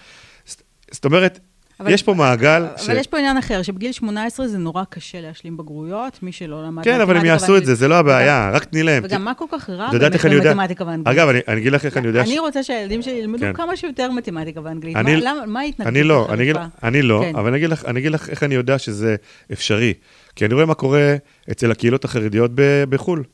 זאת 0.90 1.05
אומרת, 1.05 1.38
אבל, 1.81 1.93
יש 1.93 2.03
פה 2.03 2.14
מעגל 2.14 2.62
אבל 2.62 2.83
ש... 2.83 2.88
אבל 2.88 2.99
יש 2.99 3.07
פה 3.07 3.19
עניין 3.19 3.37
אחר, 3.37 3.62
שבגיל 3.62 3.93
18 3.93 4.49
זה 4.49 4.59
נורא 4.59 4.85
קשה 4.91 5.21
להשלים 5.21 5.57
בגרויות, 5.57 6.23
מי 6.23 6.33
שלא 6.33 6.64
למד 6.64 6.85
כן, 6.85 7.01
אבל 7.01 7.17
הם 7.17 7.25
יעשו 7.25 7.57
את 7.57 7.67
זה, 7.67 7.75
זה 7.75 7.88
לא 7.88 7.95
הבעיה, 7.95 8.47
וגם, 8.49 8.57
רק 8.57 8.64
תני 8.64 8.83
להם. 8.83 9.03
וגם 9.07 9.25
מה 9.25 9.35
כל 9.35 9.45
כך 9.53 9.71
רע 9.71 9.91
באמת 9.93 10.25
במתמטיקה 10.25 10.85
ואנגלית? 10.87 11.19
אגב, 11.19 11.29
אני, 11.29 11.41
אני 11.49 11.61
אגיד 11.61 11.73
לך 11.73 11.85
איך 11.85 11.97
אני 11.97 12.07
יודע... 12.07 12.23
אני 12.23 12.38
רוצה 12.38 12.62
שהילדים 12.62 13.03
שלי 13.03 13.12
ילמדו 13.12 13.41
כן. 13.41 13.53
כמה 13.53 13.77
שיותר 13.77 14.11
מתמטיקה 14.11 14.61
ואנגלית. 14.64 14.97
אני, 14.97 15.14
מה, 15.14 15.21
למה, 15.23 15.47
מה 15.47 15.61
ההתנגדות 15.61 15.95
אני 15.95 16.03
לא, 16.03 16.29
אני, 16.83 17.03
לא, 17.03 17.23
כן. 17.25 17.37
אבל 17.37 17.49
אני 17.49 17.57
אגיד, 17.57 17.71
לך, 17.71 17.85
אני 17.85 18.01
אגיד 18.01 18.12
לך 18.12 18.31
איך 18.31 18.43
אני 18.43 18.55
יודע 18.55 18.79
שזה 18.79 19.17
אפשרי. 19.53 19.95
כי 20.37 20.45
אני 20.45 20.55
רואה 20.55 20.67
מה 20.67 20.75
קורה 20.75 21.17
אצל 21.51 21.71
הקהילות 21.71 22.05
החרדיות 22.05 22.51
בחו"ל. 22.88 23.25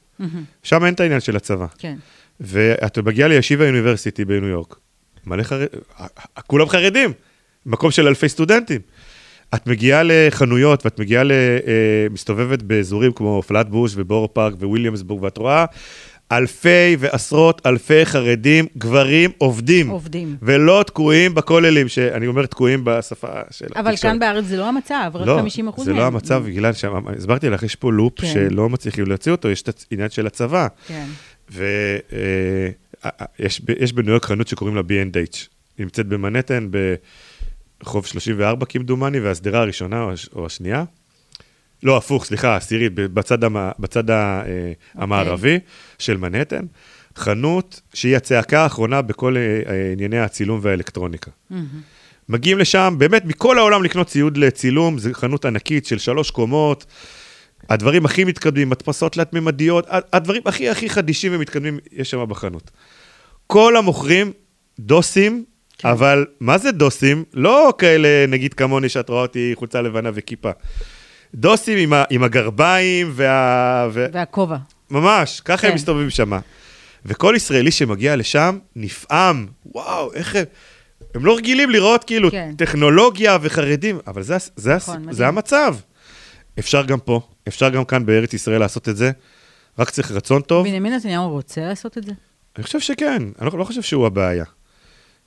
שם 0.62 0.84
אין 0.84 0.94
את 0.94 1.00
העניין 1.00 1.20
של 1.20 1.36
הצבא. 1.36 1.66
כן. 1.78 1.96
ואת 2.40 2.98
מגיעה 2.98 3.28
לישיבה 3.28 3.66
אוניברסיטי 3.66 4.24
בניו 4.24 4.46
יורק, 4.46 4.76
מלא 5.26 5.42
חרדים, 5.42 5.80
כולם 6.46 6.68
חרדים, 6.68 7.12
מקום 7.66 7.90
של 7.90 8.06
אלפי 8.06 8.28
סטודנטים. 8.28 8.80
את 9.54 9.66
מגיעה 9.66 10.02
לחנויות 10.04 10.84
ואת 10.84 11.00
מגיעה, 11.00 11.22
אה, 11.22 12.06
מסתובבת 12.10 12.62
באזורים 12.62 13.12
כמו 13.12 13.42
פלאטבוש 13.42 13.92
ובורו 13.96 14.34
פארק 14.34 14.54
וויליאמסבורג, 14.60 15.22
ואת 15.22 15.38
רואה 15.38 15.64
אלפי 16.32 16.96
ועשרות 16.98 17.66
אלפי 17.66 18.06
חרדים, 18.06 18.66
גברים 18.78 19.30
עובדים. 19.38 19.88
עובדים. 19.88 20.36
ולא 20.42 20.84
תקועים 20.86 21.34
בכוללים, 21.34 21.88
שאני 21.88 22.26
אומר 22.26 22.46
תקועים 22.46 22.80
בשפה 22.84 23.28
של 23.50 23.64
התקשורת. 23.64 23.76
אבל 23.76 23.96
כאן 23.96 24.18
בארץ 24.18 24.44
זה 24.44 24.56
לא 24.56 24.68
המצב, 24.68 25.10
רק 25.14 25.26
לא, 25.26 25.38
50 25.38 25.68
אחוז 25.68 25.88
מהם. 25.88 25.96
זה 25.96 26.02
לא 26.02 26.06
המצב, 26.06 26.42
בגלל 26.46 26.72
שהסברתי 26.72 27.50
לך, 27.50 27.62
יש 27.62 27.74
פה 27.74 27.92
לופ 27.92 28.20
כן. 28.20 28.26
שלא 28.26 28.68
מצליחים 28.68 29.06
להוציא 29.06 29.32
אותו, 29.32 29.50
יש 29.50 29.62
את 29.62 29.84
העניין 29.90 30.10
של 30.10 30.26
הצבא. 30.26 30.66
כן. 30.86 31.06
ויש 31.50 31.60
אה, 33.80 33.86
בניו 33.94 34.10
יורק 34.10 34.24
חנות 34.24 34.48
שקוראים 34.48 34.76
לה 34.76 34.82
B&H. 34.82 35.36
היא 35.78 35.84
נמצאת 35.84 36.06
במנהטן, 36.06 36.68
ברחוב 37.80 38.06
34 38.06 38.66
כמדומני, 38.66 39.20
והשדרה 39.20 39.60
הראשונה 39.60 40.06
או 40.34 40.46
השנייה. 40.46 40.84
לא, 41.82 41.96
הפוך, 41.96 42.24
סליחה, 42.24 42.56
עשירית, 42.56 42.94
בצד, 42.94 43.44
המ, 43.44 43.56
בצד 43.78 44.10
ה, 44.10 44.42
okay. 44.42 44.48
אה. 44.48 45.02
המערבי 45.02 45.58
של 45.98 46.16
מנהטן. 46.16 46.64
חנות 47.16 47.80
שהיא 47.94 48.16
הצעקה 48.16 48.62
האחרונה 48.62 49.02
בכל 49.02 49.36
אה, 49.36 49.92
ענייני 49.92 50.18
הצילום 50.18 50.60
והאלקטרוניקה. 50.62 51.30
Mm-hmm. 51.30 51.54
מגיעים 52.28 52.58
לשם, 52.58 52.94
באמת, 52.98 53.24
מכל 53.24 53.58
העולם 53.58 53.82
לקנות 53.82 54.06
ציוד 54.06 54.36
לצילום, 54.36 54.98
זו 54.98 55.10
חנות 55.12 55.44
ענקית 55.44 55.86
של 55.86 55.98
שלוש 55.98 56.30
קומות. 56.30 56.86
הדברים 57.70 58.04
הכי 58.04 58.24
מתקדמים, 58.24 58.70
מדפסות 58.70 59.12
תלת-ממדיות, 59.12 59.86
הדברים 59.88 60.42
הכי 60.46 60.68
הכי 60.68 60.90
חדישים 60.90 61.32
ומתקדמים 61.34 61.78
יש 61.92 62.10
שם 62.10 62.24
בחנות. 62.28 62.70
כל 63.46 63.76
המוכרים 63.76 64.32
דוסים, 64.80 65.44
כן. 65.78 65.88
אבל 65.88 66.26
מה 66.40 66.58
זה 66.58 66.72
דוסים? 66.72 67.24
לא 67.34 67.74
כאלה, 67.78 68.26
נגיד 68.28 68.54
כמוני, 68.54 68.88
שאת 68.88 69.08
רואה 69.08 69.22
אותי 69.22 69.52
חולצה 69.54 69.82
לבנה 69.82 70.10
וכיפה. 70.14 70.50
דוסים 71.34 71.78
עם, 71.78 71.92
ה, 71.92 72.04
עם 72.10 72.22
הגרביים 72.22 73.10
וה... 73.12 73.88
והכובע. 73.92 74.56
ממש, 74.90 75.40
ככה 75.40 75.62
כן. 75.62 75.68
הם 75.68 75.74
מסתובבים 75.74 76.10
שם. 76.10 76.32
וכל 77.06 77.34
ישראלי 77.36 77.70
שמגיע 77.70 78.16
לשם 78.16 78.58
נפעם, 78.76 79.46
וואו, 79.66 80.12
איך 80.12 80.36
הם... 80.36 80.44
הם 81.14 81.24
לא 81.24 81.36
רגילים 81.36 81.70
לראות 81.70 82.04
כאילו 82.04 82.30
כן. 82.30 82.54
טכנולוגיה 82.58 83.38
וחרדים, 83.40 83.98
אבל 84.06 84.22
זה, 84.22 84.36
זה, 84.56 84.76
נכון, 84.76 85.04
זה, 85.04 85.12
זה 85.12 85.28
המצב. 85.28 85.76
אפשר 86.58 86.84
גם 86.84 87.00
פה, 87.00 87.20
אפשר 87.48 87.68
גם 87.68 87.84
כאן 87.84 88.06
בארץ 88.06 88.34
ישראל 88.34 88.60
לעשות 88.60 88.88
את 88.88 88.96
זה, 88.96 89.10
רק 89.78 89.90
צריך 89.90 90.10
רצון 90.10 90.42
טוב. 90.42 90.66
בנימין 90.66 90.92
נתניהו 90.92 91.30
רוצה 91.30 91.60
לעשות 91.60 91.98
את 91.98 92.04
זה? 92.04 92.12
אני 92.56 92.64
חושב 92.64 92.80
שכן, 92.80 93.22
אני 93.40 93.46
לא, 93.52 93.58
לא 93.58 93.64
חושב 93.64 93.82
שהוא 93.82 94.06
הבעיה. 94.06 94.44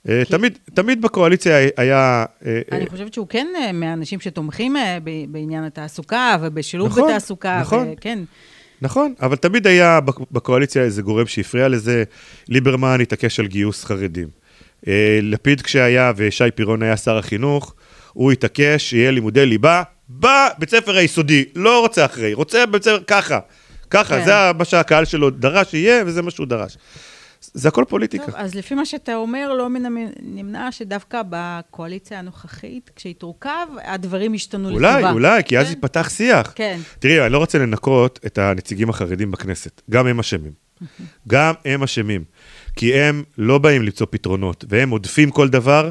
אה. 0.09 0.23
תמיד, 0.29 0.57
תמיד 0.73 1.01
בקואליציה 1.01 1.57
היה... 1.77 2.25
אה, 2.45 2.61
אני 2.71 2.85
אה... 2.85 2.89
חושבת 2.89 3.13
שהוא 3.13 3.27
כן 3.27 3.47
מהאנשים 3.73 4.19
שתומכים 4.19 4.75
בעניין 5.29 5.63
התעסוקה 5.63 6.37
ובשילוב 6.41 6.87
נכון, 6.87 7.09
בתעסוקה. 7.09 7.59
נכון, 7.61 7.93
וכן. 7.97 8.19
נכון, 8.81 9.13
אבל 9.21 9.35
תמיד 9.35 9.67
היה 9.67 9.99
בקואליציה 10.31 10.83
איזה 10.83 11.01
גורם 11.01 11.27
שהפריע 11.27 11.67
לזה. 11.67 12.03
ליברמן 12.49 13.01
התעקש 13.01 13.39
על 13.39 13.47
גיוס 13.47 13.85
חרדים. 13.85 14.27
לפיד 15.21 15.61
כשהיה 15.61 16.11
ושי 16.15 16.51
פירון 16.55 16.83
היה 16.83 16.97
שר 16.97 17.17
החינוך, 17.17 17.73
הוא 18.13 18.31
התעקש 18.31 18.89
שיהיה 18.89 19.11
לימודי 19.11 19.45
ליבה 19.45 19.83
בבית 20.09 20.69
ספר 20.69 20.97
היסודי, 20.97 21.45
לא 21.55 21.79
רוצה 21.79 22.05
אחרי, 22.05 22.33
רוצה 22.33 22.65
בבית 22.65 22.83
ספר 22.83 22.99
ככה. 23.07 23.39
ככה, 23.89 24.19
כן. 24.19 24.25
זה 24.25 24.31
מה 24.57 24.65
שהקהל 24.65 25.05
שלו 25.05 25.29
דרש 25.29 25.71
שיהיה, 25.71 26.03
וזה 26.05 26.21
מה 26.21 26.31
שהוא 26.31 26.47
דרש. 26.47 26.77
זה 27.41 27.67
הכל 27.67 27.85
פוליטיקה. 27.89 28.25
טוב, 28.25 28.35
אז 28.35 28.55
לפי 28.55 28.75
מה 28.75 28.85
שאתה 28.85 29.15
אומר, 29.15 29.53
לא 29.53 29.69
מן 29.69 29.83
נמנע 30.21 30.71
שדווקא 30.71 31.21
בקואליציה 31.29 32.19
הנוכחית, 32.19 32.91
כשהיא 32.95 33.15
תורכב, 33.17 33.67
הדברים 33.83 34.33
ישתנו 34.33 34.69
אולי, 34.69 34.77
לטובה. 34.77 35.11
אולי, 35.11 35.13
אולי, 35.13 35.43
כי 35.43 35.55
כן? 35.55 35.61
אז 35.61 35.69
ייפתח 35.69 36.09
שיח. 36.09 36.53
כן. 36.55 36.79
תראי, 36.99 37.21
אני 37.21 37.33
לא 37.33 37.37
רוצה 37.37 37.57
לנקות 37.57 38.19
את 38.25 38.37
הנציגים 38.37 38.89
החרדים 38.89 39.31
בכנסת. 39.31 39.81
גם 39.89 40.07
הם 40.07 40.19
אשמים. 40.19 40.51
גם 41.27 41.53
הם 41.65 41.83
אשמים. 41.83 42.23
כי 42.75 42.93
הם 42.93 43.23
לא 43.37 43.57
באים 43.57 43.81
למצוא 43.81 44.07
פתרונות, 44.09 44.65
והם 44.69 44.89
עודפים 44.89 45.31
כל 45.31 45.49
דבר, 45.49 45.89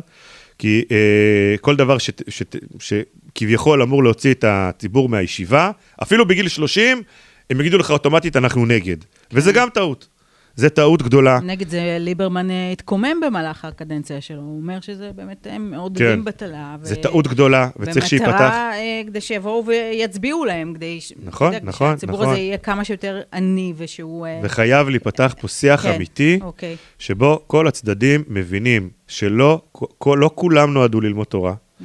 כי 0.59 0.85
אה, 0.91 1.55
כל 1.61 1.77
דבר 1.77 1.99
ש, 1.99 2.11
ש, 2.29 2.43
ש, 2.79 2.93
שכביכול 3.33 3.83
אמור 3.83 4.05
להוציא 4.05 4.33
את 4.33 4.45
הציבור 4.49 5.09
מהישיבה, 5.09 5.71
אפילו 6.03 6.29
בגיל 6.29 6.49
30, 6.49 7.03
הם 7.51 7.61
יגידו 7.61 7.79
לך 7.79 7.91
אוטומטית, 7.91 8.37
אנחנו 8.37 8.67
נגד. 8.67 8.97
כן. 9.05 9.37
וזה 9.37 9.53
גם 9.53 9.69
טעות. 9.75 10.09
זה 10.57 10.71
טעות 10.71 11.03
גדולה. 11.03 11.39
נגד 11.43 11.69
זה 11.69 11.97
ליברמן 12.01 12.51
אה, 12.51 12.73
התקומם 12.73 13.21
במהלך 13.27 13.65
הקדנציה 13.65 14.21
שלו, 14.21 14.41
הוא 14.41 14.57
אומר 14.57 14.81
שזה 14.81 15.11
באמת, 15.15 15.47
הם 15.51 15.71
מעודדים 15.71 16.07
כן. 16.07 16.25
בטלה. 16.25 16.77
ו... 16.81 16.87
זה 16.87 16.97
טעות 16.97 17.27
גדולה, 17.27 17.69
וצריך 17.77 18.07
שייפתח. 18.07 18.29
במטרה, 18.29 18.73
אה, 18.75 19.03
כדי 19.07 19.21
שיבואו 19.21 19.65
ויצביעו 19.67 20.45
להם, 20.45 20.75
כדי... 20.75 20.99
נכון, 21.25 21.51
כדי, 21.51 21.67
נכון, 21.67 21.91
שהציבור 21.91 22.17
נכון. 22.17 22.29
הזה 22.29 22.39
יהיה 22.39 22.59
כמה 22.59 22.85
שיותר 22.85 23.21
עני, 23.33 23.73
ושהוא... 23.77 24.27
אה, 24.27 24.41
וחייב 24.43 24.89
להיפתח 24.89 25.35
פה 25.41 25.49
שיח 25.49 25.83
כן, 25.83 25.93
אמיתי, 25.93 26.39
אוקיי. 26.43 26.77
שבו 26.99 27.41
כל 27.47 27.69
הצדדים 27.69 28.25
מבינים 28.29 28.91
שלא 29.09 29.63
כל, 29.73 30.19
לא 30.21 30.31
כולם 30.35 30.75
נועדו 30.75 31.01
ללמוד 31.01 31.27
תורה. 31.27 31.55
Mm-hmm. 31.55 31.85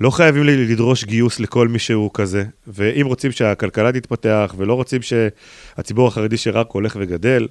לא 0.00 0.10
חייבים 0.10 0.42
לדרוש 0.44 1.04
גיוס 1.04 1.40
לכל 1.40 1.68
מי 1.68 1.78
שהוא 1.78 2.10
כזה, 2.14 2.44
ואם 2.66 3.06
רוצים 3.06 3.32
שהכלכלה 3.32 3.92
תתפתח, 3.92 4.54
ולא 4.56 4.74
רוצים 4.74 5.00
שהציבור 5.02 6.08
החרדי 6.08 6.36
שרק 6.36 6.70
הולך 6.70 6.96
וגדל, 7.00 7.48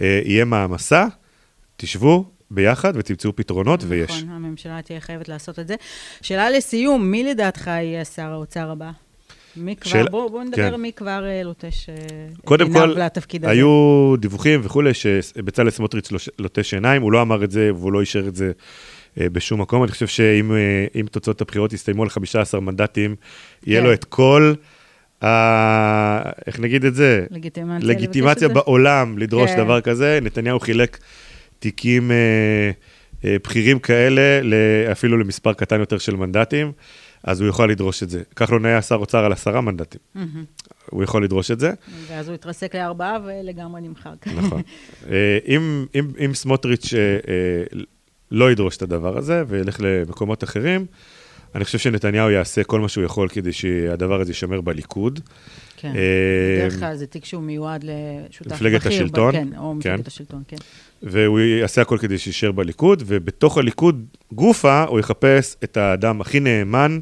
אה, 0.00 0.20
יהיה 0.24 0.44
מעמסה, 0.44 1.06
תשבו 1.76 2.24
ביחד 2.50 2.92
ותמצאו 2.96 3.36
פתרונות, 3.36 3.80
נכון, 3.80 3.92
ויש. 3.92 4.10
נכון, 4.10 4.28
הממשלה 4.28 4.82
תהיה 4.82 5.00
חייבת 5.00 5.28
לעשות 5.28 5.58
את 5.58 5.68
זה. 5.68 5.74
שאלה 6.22 6.50
לסיום, 6.50 7.10
מי 7.10 7.24
לדעתך 7.24 7.66
יהיה 7.66 8.04
שר 8.04 8.32
האוצר 8.32 8.70
הבא? 8.70 8.90
מי 9.56 9.76
כבר, 9.76 9.90
של... 9.90 10.08
בואו 10.10 10.30
בוא 10.30 10.44
נדבר 10.44 10.70
כן. 10.70 10.80
מי 10.80 10.92
כבר 10.92 11.24
אה, 11.26 11.42
לוטש 11.42 11.88
אה, 11.88 12.56
עיניו 12.64 12.86
לתפקיד 12.86 13.44
הזה. 13.44 13.52
היו 13.52 14.14
דיווחים 14.18 14.60
וכולי, 14.62 14.94
שבצלאל 14.94 15.70
סמוטריץ' 15.70 16.08
לוטש 16.38 16.74
עיניים, 16.74 17.02
הוא 17.02 17.12
לא 17.12 17.22
אמר 17.22 17.44
את 17.44 17.50
זה 17.50 17.70
והוא 17.74 17.92
לא 17.92 18.00
אישר 18.00 18.28
את 18.28 18.36
זה 18.36 18.52
בשום 19.18 19.60
מקום. 19.60 19.82
אני 19.82 19.92
חושב 19.92 20.06
שאם 20.06 21.06
תוצאות 21.10 21.40
הבחירות 21.40 21.72
יסתיימו 21.72 22.02
על 22.02 22.08
15 22.08 22.60
מנדטים, 22.60 23.16
יהיה 23.66 23.80
לו 23.80 23.88
כן. 23.88 23.92
את 23.92 24.04
כל... 24.04 24.54
ה... 25.24 26.30
איך 26.46 26.60
נגיד 26.60 26.84
את 26.84 26.94
זה? 26.94 27.26
לגיטימציה, 27.30 27.88
לגיטימציה 27.88 28.48
בעולם 28.48 29.18
לדרוש 29.18 29.50
כן. 29.50 29.56
דבר 29.56 29.80
כזה. 29.80 30.18
נתניהו 30.22 30.60
חילק 30.60 30.98
תיקים 31.58 32.10
אה, 32.10 32.16
אה, 33.24 33.36
בכירים 33.44 33.78
כאלה, 33.78 34.40
אפילו 34.92 35.18
למספר 35.18 35.52
קטן 35.52 35.80
יותר 35.80 35.98
של 35.98 36.16
מנדטים, 36.16 36.72
אז 37.24 37.40
הוא 37.40 37.48
יכול 37.48 37.70
לדרוש 37.70 38.02
את 38.02 38.10
זה. 38.10 38.22
כחלון 38.36 38.64
היה 38.64 38.82
שר 38.82 38.94
אוצר 38.94 39.24
על 39.24 39.32
עשרה 39.32 39.60
מנדטים. 39.60 40.00
Mm-hmm. 40.16 40.66
הוא 40.90 41.02
יכול 41.02 41.24
לדרוש 41.24 41.50
את 41.50 41.60
זה. 41.60 41.72
ואז 42.08 42.28
הוא 42.28 42.34
יתרסק 42.34 42.74
לארבעה 42.74 43.18
ולגמרי 43.24 43.80
נמחק. 43.80 44.26
נכון. 44.36 44.62
אה, 45.10 45.38
אם, 45.48 45.86
אם, 45.94 46.10
אם 46.24 46.34
סמוטריץ' 46.34 46.94
אה, 46.94 46.98
אה, 47.00 47.80
לא 48.30 48.52
ידרוש 48.52 48.76
את 48.76 48.82
הדבר 48.82 49.18
הזה 49.18 49.44
וילך 49.48 49.76
למקומות 49.80 50.44
אחרים, 50.44 50.86
אני 51.54 51.64
חושב 51.64 51.78
שנתניהו 51.78 52.30
יעשה 52.30 52.64
כל 52.64 52.80
מה 52.80 52.88
שהוא 52.88 53.04
יכול 53.04 53.28
כדי 53.28 53.52
שהדבר 53.52 54.20
הזה 54.20 54.30
יישמר 54.30 54.60
בליכוד. 54.60 55.20
כן, 55.76 55.92
בדרך 56.58 56.78
כלל 56.78 56.96
זה 56.96 57.06
תיק 57.06 57.24
שהוא 57.24 57.42
מיועד 57.42 57.84
לשותף 57.84 58.46
בכיר. 58.46 58.56
מפלגת 58.56 58.86
השלטון. 58.86 59.32
כן, 59.32 59.48
או 59.58 59.74
מפלגת 59.74 59.96
כן. 59.96 60.02
השלטון, 60.06 60.42
כן. 60.48 60.56
והוא 61.02 61.40
יעשה 61.40 61.82
הכל 61.82 61.98
כדי 61.98 62.18
שישאר 62.18 62.52
בליכוד, 62.52 63.02
ובתוך 63.06 63.58
הליכוד 63.58 64.04
גופה 64.32 64.84
הוא 64.84 65.00
יחפש 65.00 65.56
את 65.64 65.76
האדם 65.76 66.20
הכי 66.20 66.40
נאמן, 66.40 66.98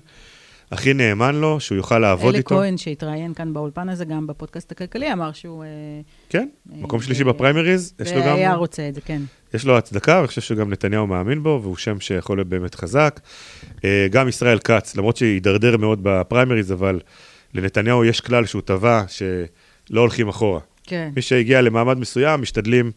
הכי 0.74 0.94
נאמן 0.94 1.34
לו, 1.34 1.60
שהוא 1.60 1.76
יוכל 1.76 1.98
לעבוד 1.98 2.34
איתו. 2.34 2.54
אלי 2.54 2.60
כהן, 2.60 2.76
שהתראיין 2.76 3.34
כאן 3.34 3.52
באולפן 3.52 3.88
הזה, 3.88 4.04
גם 4.04 4.26
בפודקאסט 4.26 4.72
הכלכלי, 4.72 5.12
אמר 5.12 5.32
שהוא... 5.32 5.64
אה, 5.64 5.68
כן, 6.28 6.48
אה, 6.72 6.76
מקום 6.80 7.00
שלישי 7.00 7.24
בפריימריז, 7.24 7.94
יש 8.00 8.12
לו 8.12 8.20
גם... 8.20 8.36
היה 8.36 8.54
רוצה 8.54 8.88
את 8.88 8.94
זה, 8.94 9.00
כן. 9.00 9.22
יש 9.54 9.64
לו 9.64 9.78
הצדקה, 9.78 10.16
ואני 10.16 10.26
חושב 10.26 10.40
שגם 10.40 10.70
נתניהו 10.70 11.06
מאמין 11.06 11.42
בו, 11.42 11.60
והוא 11.62 11.76
שם 11.76 12.00
שיכול 12.00 12.38
להיות 12.38 12.48
באמת 12.48 12.74
חזק. 12.74 13.20
אה, 13.84 14.06
גם 14.10 14.28
ישראל 14.28 14.58
כץ, 14.58 14.96
למרות 14.96 15.16
שהידרדר 15.16 15.76
מאוד 15.76 15.98
בפריימריז, 16.02 16.72
אבל 16.72 17.00
לנתניהו 17.54 18.04
יש 18.04 18.20
כלל 18.20 18.46
שהוא 18.46 18.62
טבע, 18.62 19.04
שלא 19.08 20.00
הולכים 20.00 20.28
אחורה. 20.28 20.60
כן. 20.86 21.10
מי 21.16 21.22
שהגיע 21.22 21.60
למעמד 21.62 21.98
מסוים, 21.98 22.40
משתדלים 22.40 22.92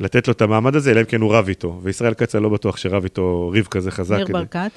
לתת 0.00 0.28
לו 0.28 0.32
את 0.32 0.42
המעמד 0.42 0.76
הזה, 0.76 0.90
אלא 0.90 1.00
אם 1.00 1.04
כן 1.04 1.20
הוא 1.20 1.34
רב 1.34 1.48
איתו. 1.48 1.80
וישראל 1.82 2.14
כץ, 2.14 2.34
אני 2.34 2.44
לא 2.44 2.48
בטוח 2.48 2.76
שרב 2.76 3.04
איתו 3.04 3.50
ריב 3.52 3.66
כזה 3.70 3.90
חזק. 3.90 4.16
ניר 4.16 4.26
ברקת? 4.26 4.70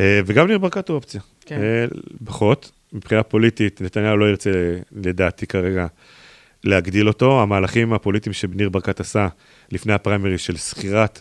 אה, 0.00 0.20
וגם 0.26 0.46
ניר 0.46 0.58
ברקת 0.58 0.88
הוא 0.88 0.94
אופציה. 0.94 1.20
כן. 1.46 1.60
פחות, 2.24 2.72
מבחינה 2.92 3.22
פוליטית, 3.22 3.80
נתניהו 3.80 4.16
לא 4.16 4.24
ירצה, 4.28 4.50
לדעתי 4.92 5.46
כרגע, 5.46 5.86
להגדיל 6.64 7.08
אותו. 7.08 7.42
המהלכים 7.42 7.92
הפוליטיים 7.92 8.32
שניר 8.32 8.68
ברקת 8.68 9.00
עשה 9.00 9.28
לפני 9.72 9.92
הפריימריז 9.92 10.40
של 10.40 10.56
שכירת 10.56 11.20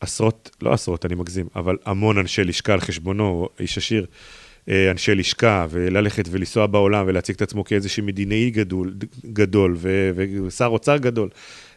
עשרות, 0.00 0.56
לא 0.62 0.72
עשרות, 0.72 1.06
אני 1.06 1.14
מגזים, 1.14 1.46
אבל 1.56 1.76
המון 1.84 2.18
אנשי 2.18 2.44
לשכה 2.44 2.72
על 2.72 2.80
חשבונו, 2.80 3.48
איש 3.60 3.78
עשיר, 3.78 4.06
אה, 4.68 4.90
אנשי 4.90 5.14
לשכה, 5.14 5.66
וללכת 5.70 6.24
ולנסוע 6.30 6.66
בעולם 6.66 7.04
ולהציג 7.08 7.34
את 7.36 7.42
עצמו 7.42 7.64
כאיזשהו 7.64 8.04
מדינאי 8.04 8.50
גדול, 8.50 8.94
גדול 9.32 9.74
ו- 9.78 10.10
ושר 10.46 10.66
אוצר 10.66 10.96
גדול 10.96 11.28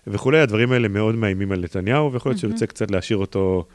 וכולי, 0.07 0.39
הדברים 0.39 0.71
האלה 0.71 0.87
מאוד 0.87 1.15
מאיימים 1.15 1.51
על 1.51 1.59
נתניהו, 1.59 2.13
ויכול 2.13 2.29
להיות 2.29 2.39
שהוא 2.39 2.51
רוצה 2.51 2.65
קצת 2.65 2.91
להשאיר 2.91 3.17
אותו... 3.17 3.65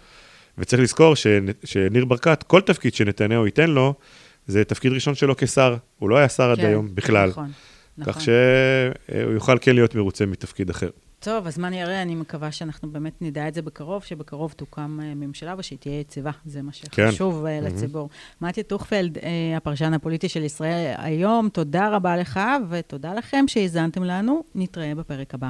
וצריך 0.58 0.82
לזכור 0.82 1.16
ש- 1.16 1.26
שניר 1.64 2.04
ברקת, 2.04 2.42
כל 2.42 2.60
תפקיד 2.60 2.94
שנתניהו 2.94 3.46
ייתן 3.46 3.70
לו, 3.70 3.94
זה 4.46 4.64
תפקיד 4.64 4.92
ראשון 4.92 5.14
שלו 5.14 5.34
כשר. 5.38 5.76
הוא 5.98 6.10
לא 6.10 6.16
היה 6.16 6.28
שר 6.28 6.56
כן, 6.56 6.60
עד 6.62 6.68
היום 6.68 6.94
בכלל. 6.94 7.30
נכון, 7.30 7.50
נכון. 7.98 8.12
כך 8.12 8.20
שהוא 8.20 9.32
יוכל 9.32 9.56
כן 9.60 9.74
להיות 9.74 9.94
מרוצה 9.94 10.26
מתפקיד 10.26 10.70
אחר. 10.70 10.88
טוב, 11.18 11.46
הזמן 11.46 11.72
יראה, 11.72 12.02
אני 12.02 12.14
מקווה 12.14 12.52
שאנחנו 12.52 12.90
באמת 12.90 13.22
נדע 13.22 13.48
את 13.48 13.54
זה 13.54 13.62
בקרוב, 13.62 14.04
שבקרוב 14.04 14.52
תוקם 14.56 14.98
אה, 15.02 15.14
ממשלה 15.14 15.54
ושהיא 15.58 15.78
תהיה 15.78 16.00
יציבה, 16.00 16.30
זה 16.44 16.62
מה 16.62 16.72
שחשוב 16.72 17.46
כן. 17.46 17.64
לציבור. 17.64 18.08
Mm-hmm. 18.12 18.46
מתי 18.46 18.62
טוכפלד, 18.62 19.18
אה, 19.18 19.56
הפרשן 19.56 19.94
הפוליטי 19.94 20.28
של 20.28 20.42
ישראל 20.42 20.94
היום, 20.98 21.48
תודה 21.48 21.88
רבה 21.88 22.16
לך, 22.16 22.40
ותודה 22.70 23.14
לכם 23.14 23.44
שהאזנתם 23.48 24.04
לנו, 24.04 24.44
נתראה 24.54 24.94
בפרק 24.94 25.34
הבא. 25.34 25.48